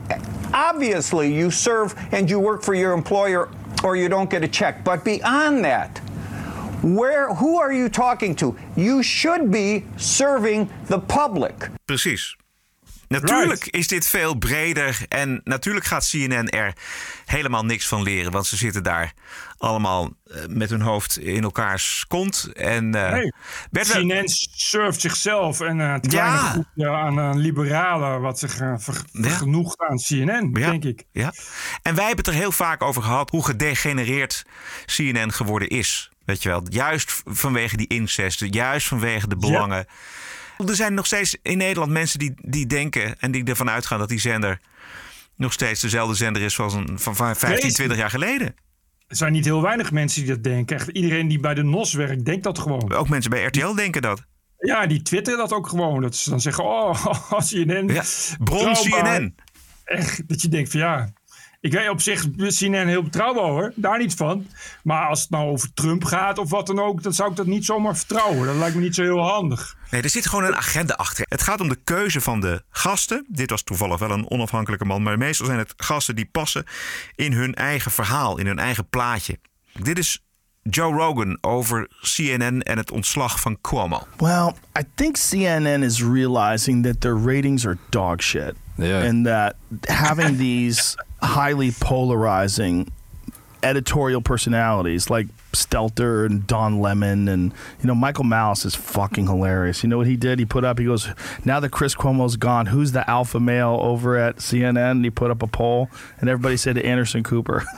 [0.53, 3.49] Obviously, you serve and you work for your employer,
[3.83, 4.85] or you don't get a check.
[4.85, 5.97] But beyond that,
[6.81, 8.55] where who are you talking to?
[8.77, 11.67] You should be serving the public.
[11.87, 12.37] Precies.
[13.09, 16.73] Natuurlijk is dit veel breder en natuurlijk gaat CNN er
[17.25, 19.13] helemaal niks van leren, want ze zitten daar
[19.57, 22.49] allemaal eh, met hun hoofd in elkaars kont.
[22.53, 23.31] En, eh, Nee.
[23.71, 26.49] CNN surft zichzelf en eh, het kleine Ja.
[26.49, 28.79] groepje aan eh, liberalen wat zich ver-
[29.11, 31.03] vergenoegt aan CNN, Ja, denk ik.
[31.11, 31.33] Ja.
[31.81, 34.43] En wij hebben het er heel vaak over gehad hoe gedegenereerd
[34.85, 36.11] CNN geworden is.
[36.25, 39.85] Weet je wel, juist vanwege die incest, juist vanwege de belangen.
[40.67, 44.09] Er zijn nog steeds in Nederland mensen die, die denken en die ervan uitgaan dat
[44.09, 44.59] die zender
[45.35, 47.73] nog steeds dezelfde zender is van, van 15, Vreselijk.
[47.73, 48.55] 20 jaar geleden.
[49.07, 50.75] Er zijn niet heel weinig mensen die dat denken.
[50.75, 52.93] Echt, iedereen die bij de NOS werkt, denkt dat gewoon.
[52.93, 54.25] Ook mensen bij RTL denken dat.
[54.57, 56.01] Ja, die twitteren dat ook gewoon.
[56.01, 57.05] Dat ze dan zeggen, oh,
[57.49, 57.87] CNN.
[57.87, 58.03] Ja,
[58.43, 58.73] bron.
[58.73, 59.35] CNN.
[59.83, 61.13] Echt, dat je denkt van ja...
[61.61, 64.47] Ik weet op zich CNN heel betrouwbaar hoor, daar niet van.
[64.83, 67.45] Maar als het nou over Trump gaat of wat dan ook, dan zou ik dat
[67.45, 68.45] niet zomaar vertrouwen.
[68.45, 69.77] Dat lijkt me niet zo heel handig.
[69.91, 71.25] Nee, er zit gewoon een agenda achter.
[71.29, 73.25] Het gaat om de keuze van de gasten.
[73.27, 76.65] Dit was toevallig wel een onafhankelijke man, maar meestal zijn het gasten die passen
[77.15, 79.39] in hun eigen verhaal, in hun eigen plaatje.
[79.73, 80.23] Dit is
[80.63, 84.07] Joe Rogan over CNN en het ontslag van Cuomo.
[84.17, 88.53] Well, I think CNN is realizing that their ratings are dog shit.
[89.05, 89.55] And that
[89.87, 92.91] having these highly polarizing
[93.61, 99.81] editorial personalities like Stelter and Don Lemon and you know Michael Malice is fucking hilarious.
[99.83, 100.37] You know what he did?
[100.39, 101.07] He put up he goes,
[101.43, 105.31] "Now that Chris Cuomo's gone, who's the alpha male over at CNN?" And he put
[105.31, 105.89] up a poll
[106.19, 107.63] and everybody said Anderson Cooper.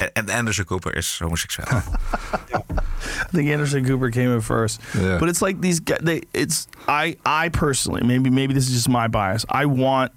[0.00, 1.68] En- En Anderson Cooper is homosexual.
[1.72, 4.80] I think Anderson Cooper came in first.
[4.96, 5.18] Yeah.
[5.18, 5.98] But it's like these guys.
[6.02, 9.44] They, it's I I personally maybe maybe this is just my bias.
[9.48, 10.12] I want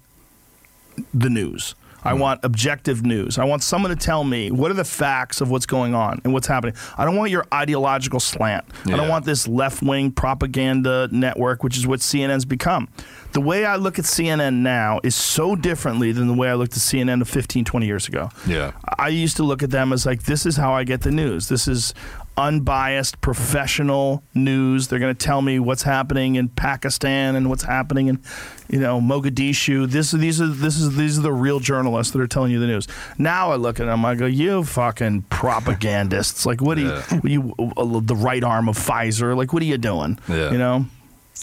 [1.14, 1.74] the news.
[2.04, 3.38] I want objective news.
[3.38, 6.32] I want someone to tell me what are the facts of what's going on and
[6.32, 6.74] what's happening.
[6.96, 8.64] I don't want your ideological slant.
[8.86, 12.88] I don't want this left wing propaganda network, which is what CNN's become.
[13.32, 16.74] The way I look at CNN now is so differently than the way I looked
[16.74, 18.28] at CNN 15, 20 years ago.
[18.46, 18.72] Yeah.
[18.98, 21.48] I used to look at them as like, this is how I get the news.
[21.48, 21.94] This is
[22.36, 24.88] unbiased, professional news.
[24.88, 28.20] They're going to tell me what's happening in Pakistan and what's happening in,
[28.68, 29.88] you know, Mogadishu.
[29.88, 32.66] This, these are this is these are the real journalists that are telling you the
[32.66, 32.88] news.
[33.18, 36.46] Now I look at them, I go, you fucking propagandists.
[36.46, 39.36] Like, what are you, what are you uh, the right arm of Pfizer?
[39.36, 40.18] Like, what are you doing?
[40.28, 40.52] Yeah.
[40.52, 40.86] You know,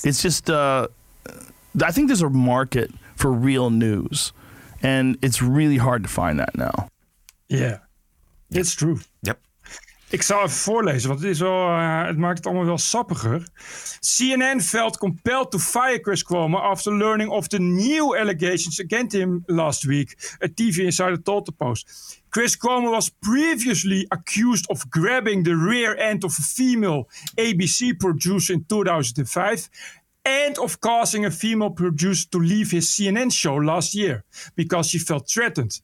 [0.03, 0.49] it's just.
[0.49, 0.87] Uh,
[1.83, 4.33] I think there's a market for real news,
[4.81, 6.89] and it's really hard to find that now.
[7.47, 7.77] Yeah,
[8.49, 8.99] it's true.
[9.21, 9.39] Yep.
[10.11, 13.47] Ik zal even voorlezen, want het, is wel, eh, het maakt het allemaal wel sappiger.
[13.99, 19.43] CNN felt compelled to fire Chris Cuomo after learning of the new allegations against him
[19.45, 22.21] last week, a TV insider told the Post.
[22.29, 28.53] Chris Cuomo was previously accused of grabbing the rear end of a female ABC producer
[28.53, 29.69] in 2005
[30.25, 34.23] and of causing a female producer to leave his CNN show last year
[34.55, 35.79] because she felt threatened.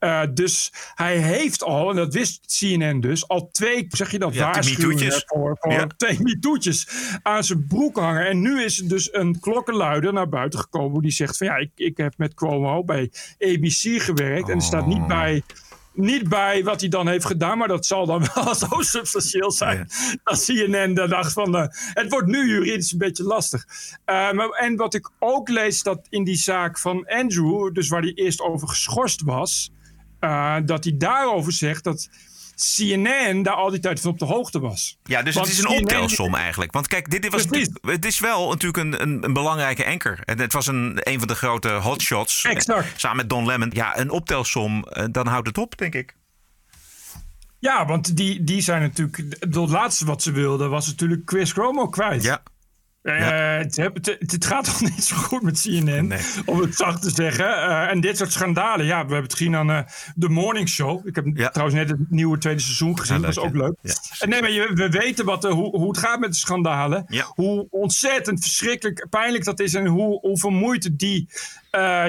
[0.00, 4.34] Uh, dus hij heeft al, en dat wist CNN dus, al twee, zeg je dat,
[4.34, 5.86] Ja, waarschuwingen voor, voor Ja.
[5.96, 6.88] twee MeToo'tjes
[7.22, 8.26] aan zijn broek hangen.
[8.26, 11.70] En nu is er dus een klokkenluider naar buiten gekomen die zegt van ja, ik,
[11.74, 14.48] ik heb met Cuomo bij ABC gewerkt.
[14.48, 14.88] En er staat Oh.
[14.88, 15.42] niet bij,
[15.92, 19.88] niet bij wat hij dan heeft gedaan, maar dat zal dan wel zo substantieel zijn.
[20.24, 23.64] Dat CNN dan dacht van, eh, het wordt nu juridisch een beetje lastig.
[24.04, 28.02] Eh, maar, en wat ik ook lees, dat in die zaak van Andrew, dus waar
[28.02, 29.70] hij eerst over geschorst was,
[30.18, 32.08] eh, dat hij daarover zegt dat
[32.56, 34.98] CNN daar al die tijd van op de hoogte was.
[35.04, 36.72] Ja, dus Want het is een CNN optelsom eigenlijk.
[36.72, 37.44] Want kijk, dit, dit was
[37.80, 40.20] het is wel natuurlijk een, een, een belangrijke anker.
[40.24, 42.44] En het was een, een van de grote hotshots.
[42.44, 43.00] Exact.
[43.00, 43.70] Samen met Don Lemon.
[43.74, 46.16] Ja, een optelsom, eh, dan houdt het op, denk ik.
[47.58, 49.36] Ja, want die, die zijn natuurlijk.
[49.40, 52.22] Het laatste wat ze wilden was natuurlijk Chris Cuomo kwijt.
[52.22, 52.42] Ja.
[53.06, 56.12] Eh, het, het, het gaat toch niet zo goed met CNN,
[56.44, 57.46] om het zacht te zeggen.
[57.62, 59.78] Eh, en dit soort schandalen, ja, we hebben het gezien aan eh
[60.18, 61.06] The Morning Show.
[61.06, 63.94] Ik heb trouwens net het nieuwe tweede seizoen gezien, Ja, dat was leuk, ook leuk.
[64.18, 67.04] En nee, maar je- we weten wat, hoe, hoe het gaat met de schandalen.
[67.34, 71.28] Hoe ontzettend verschrikkelijk pijnlijk dat is en hoe, hoeveel moeite die,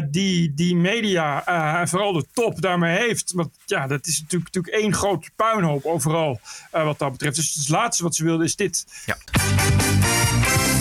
[0.10, 1.46] die, die media,
[1.80, 3.32] en vooral de top, daarmee heeft.
[3.32, 6.40] Want ja, dat is natuurlijk, natuurlijk één grote puinhoop overal
[6.72, 7.36] wat dat betreft.
[7.36, 8.86] Dus het laatste wat ze wilden is dit.
[9.06, 9.18] Ja.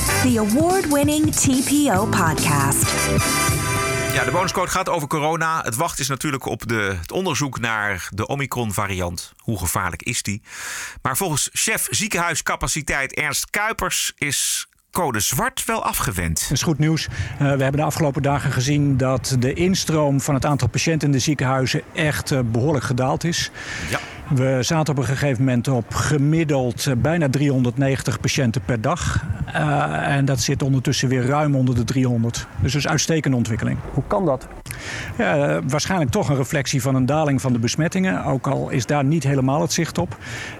[0.06, 2.90] The award winning TPO podcast.
[4.12, 5.62] Ja, de bonuscode gaat over corona.
[5.62, 9.32] Het wacht is natuurlijk op de, het onderzoek naar de Omicron-variant.
[9.38, 10.42] Hoe gevaarlijk is die?
[11.02, 14.66] Maar volgens chef ziekenhuiscapaciteit Ernst Kuipers is
[14.96, 16.40] code zwart wel afgewend.
[16.40, 17.06] Dat is goed nieuws.
[17.06, 21.12] Eh, we hebben de afgelopen dagen gezien dat de instroom van het aantal patiënten in
[21.12, 23.50] de ziekenhuizen echt eh, behoorlijk gedaald is.
[23.90, 23.98] Ja.
[24.28, 29.24] We zaten op een gegeven moment op gemiddeld eh, bijna 390 patiënten per dag.
[29.52, 32.34] Eh, en dat zit ondertussen weer ruim onder de 300.
[32.34, 33.78] Dus dat is een uitstekende ontwikkeling.
[33.92, 34.48] Hoe kan dat?
[35.18, 38.24] Ja, waarschijnlijk toch een reflectie van een daling van de besmettingen.
[38.24, 40.16] Ook al is daar niet helemaal het zicht op.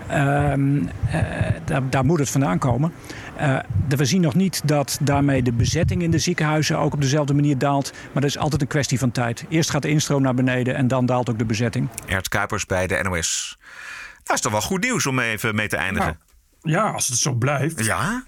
[0.07, 0.77] Ehm,
[1.11, 1.21] eh,
[1.65, 2.93] daar, daar moet het vandaan komen.
[3.37, 3.59] Eh,
[3.89, 7.59] we zien nog niet dat daarmee de bezetting in de ziekenhuizen ook op dezelfde manier
[7.59, 7.93] daalt.
[7.93, 9.45] Maar dat is altijd een kwestie van tijd.
[9.49, 11.89] Eerst gaat de instroom naar beneden en dan daalt ook de bezetting.
[12.07, 13.59] Ernst Kuipers bij de NOS.
[14.23, 16.19] Dat is toch wel goed nieuws om even mee te eindigen.
[16.61, 17.85] Ja, als het zo blijft.
[17.85, 18.25] Ja.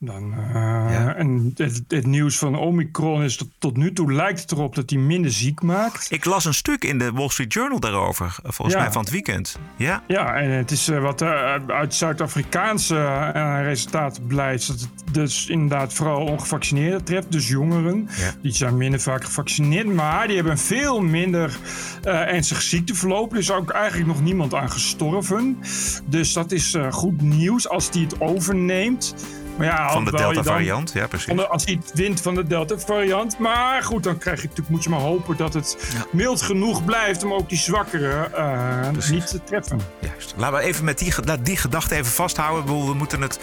[0.00, 4.52] Dan, uh, En het, het, nieuws van Omicron is dat tot nu toe lijkt het
[4.52, 6.06] erop dat hij minder ziek maakt.
[6.10, 9.58] Ik las een stuk in de Wall Street Journal daarover, volgens mij van het weekend.
[9.76, 13.30] Ja, ja en het is uh, wat uh, uit Zuid-Afrikaanse
[13.62, 14.66] resultaten blijkt.
[14.66, 18.08] Dat het dus inderdaad vooral ongevaccineerden treft, dus jongeren.
[18.16, 18.34] Ja.
[18.42, 21.58] Die zijn minder vaak gevaccineerd, maar die hebben veel minder
[22.02, 23.32] ernstig ziekteverloop.
[23.32, 25.58] Er is ook eigenlijk nog niemand aan gestorven.
[26.06, 29.14] Dus dat is goed nieuws als die het overneemt.
[29.58, 31.48] Maar ja, van de Delta-variant, ja precies.
[31.48, 33.38] Als hij het wint van de Delta-variant.
[33.38, 35.76] Maar goed, dan krijg je natuurlijk, moet je maar hopen dat het
[36.10, 39.80] mild genoeg blijft om ook die zwakkere uh, niet te treffen.
[39.98, 40.34] Juist.
[40.36, 42.86] Laten we even met die, die gedachte even vasthouden.
[42.86, 43.40] We moeten het,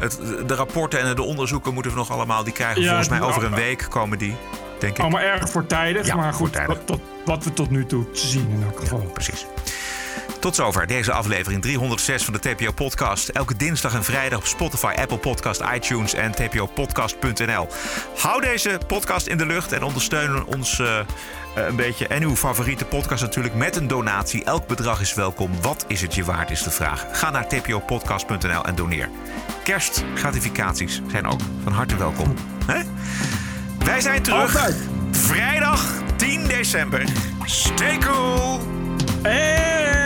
[0.00, 3.20] het, de rapporten en de onderzoeken moeten we nog allemaal, die krijgen ja, volgens mij
[3.20, 4.36] over een week komen die.
[4.78, 5.02] Denk ik.
[5.02, 8.80] Allemaal erg voortijdig, maar goed, tot, tot, wat we tot nu toe zien in elk
[8.80, 8.98] geval.
[8.98, 9.46] precies.
[10.40, 13.28] Tot zover deze aflevering 306 van de TPO Podcast.
[13.28, 17.68] Elke dinsdag en vrijdag op Spotify, Apple Podcast, iTunes en tpopodcast.nl.
[18.16, 20.98] Hou deze podcast in de lucht en ondersteun ons uh,
[21.54, 22.06] een beetje.
[22.06, 24.44] En uw favoriete podcast natuurlijk met een donatie.
[24.44, 25.50] Elk bedrag is welkom.
[25.62, 27.06] Wat is het je waard, is de vraag.
[27.12, 29.08] Ga naar tpopodcast.nl en doneer.
[29.64, 32.34] Kerstgratificaties zijn ook van harte welkom.
[32.66, 32.82] He?
[33.84, 34.56] Wij zijn terug.
[34.56, 34.76] Altijd.
[35.10, 37.04] Vrijdag 10 december.
[37.44, 38.60] Stay cool.
[39.22, 39.97] Hey.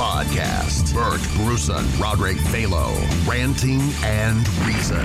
[0.00, 0.94] Podcast.
[0.94, 2.88] Bert Bruson, Roderick Balo,
[3.28, 5.04] ranting and reason.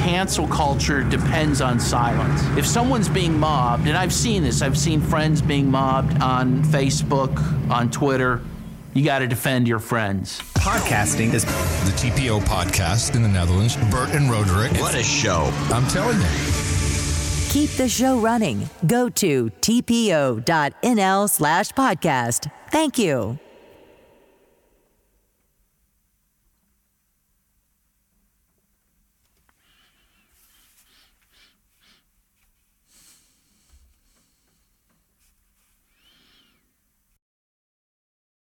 [0.00, 2.40] Cancel culture depends on silence.
[2.56, 7.36] If someone's being mobbed, and I've seen this, I've seen friends being mobbed on Facebook,
[7.68, 8.40] on Twitter.
[8.94, 10.38] You got to defend your friends.
[10.54, 13.76] Podcasting is the TPO podcast in the Netherlands.
[13.90, 14.70] Bert and Roderick.
[14.80, 15.50] What a show.
[15.72, 16.69] I'm telling you.
[17.50, 18.70] Keep the show running.
[18.86, 22.48] Go to tpo.nl slash podcast.
[22.70, 23.40] Thank you.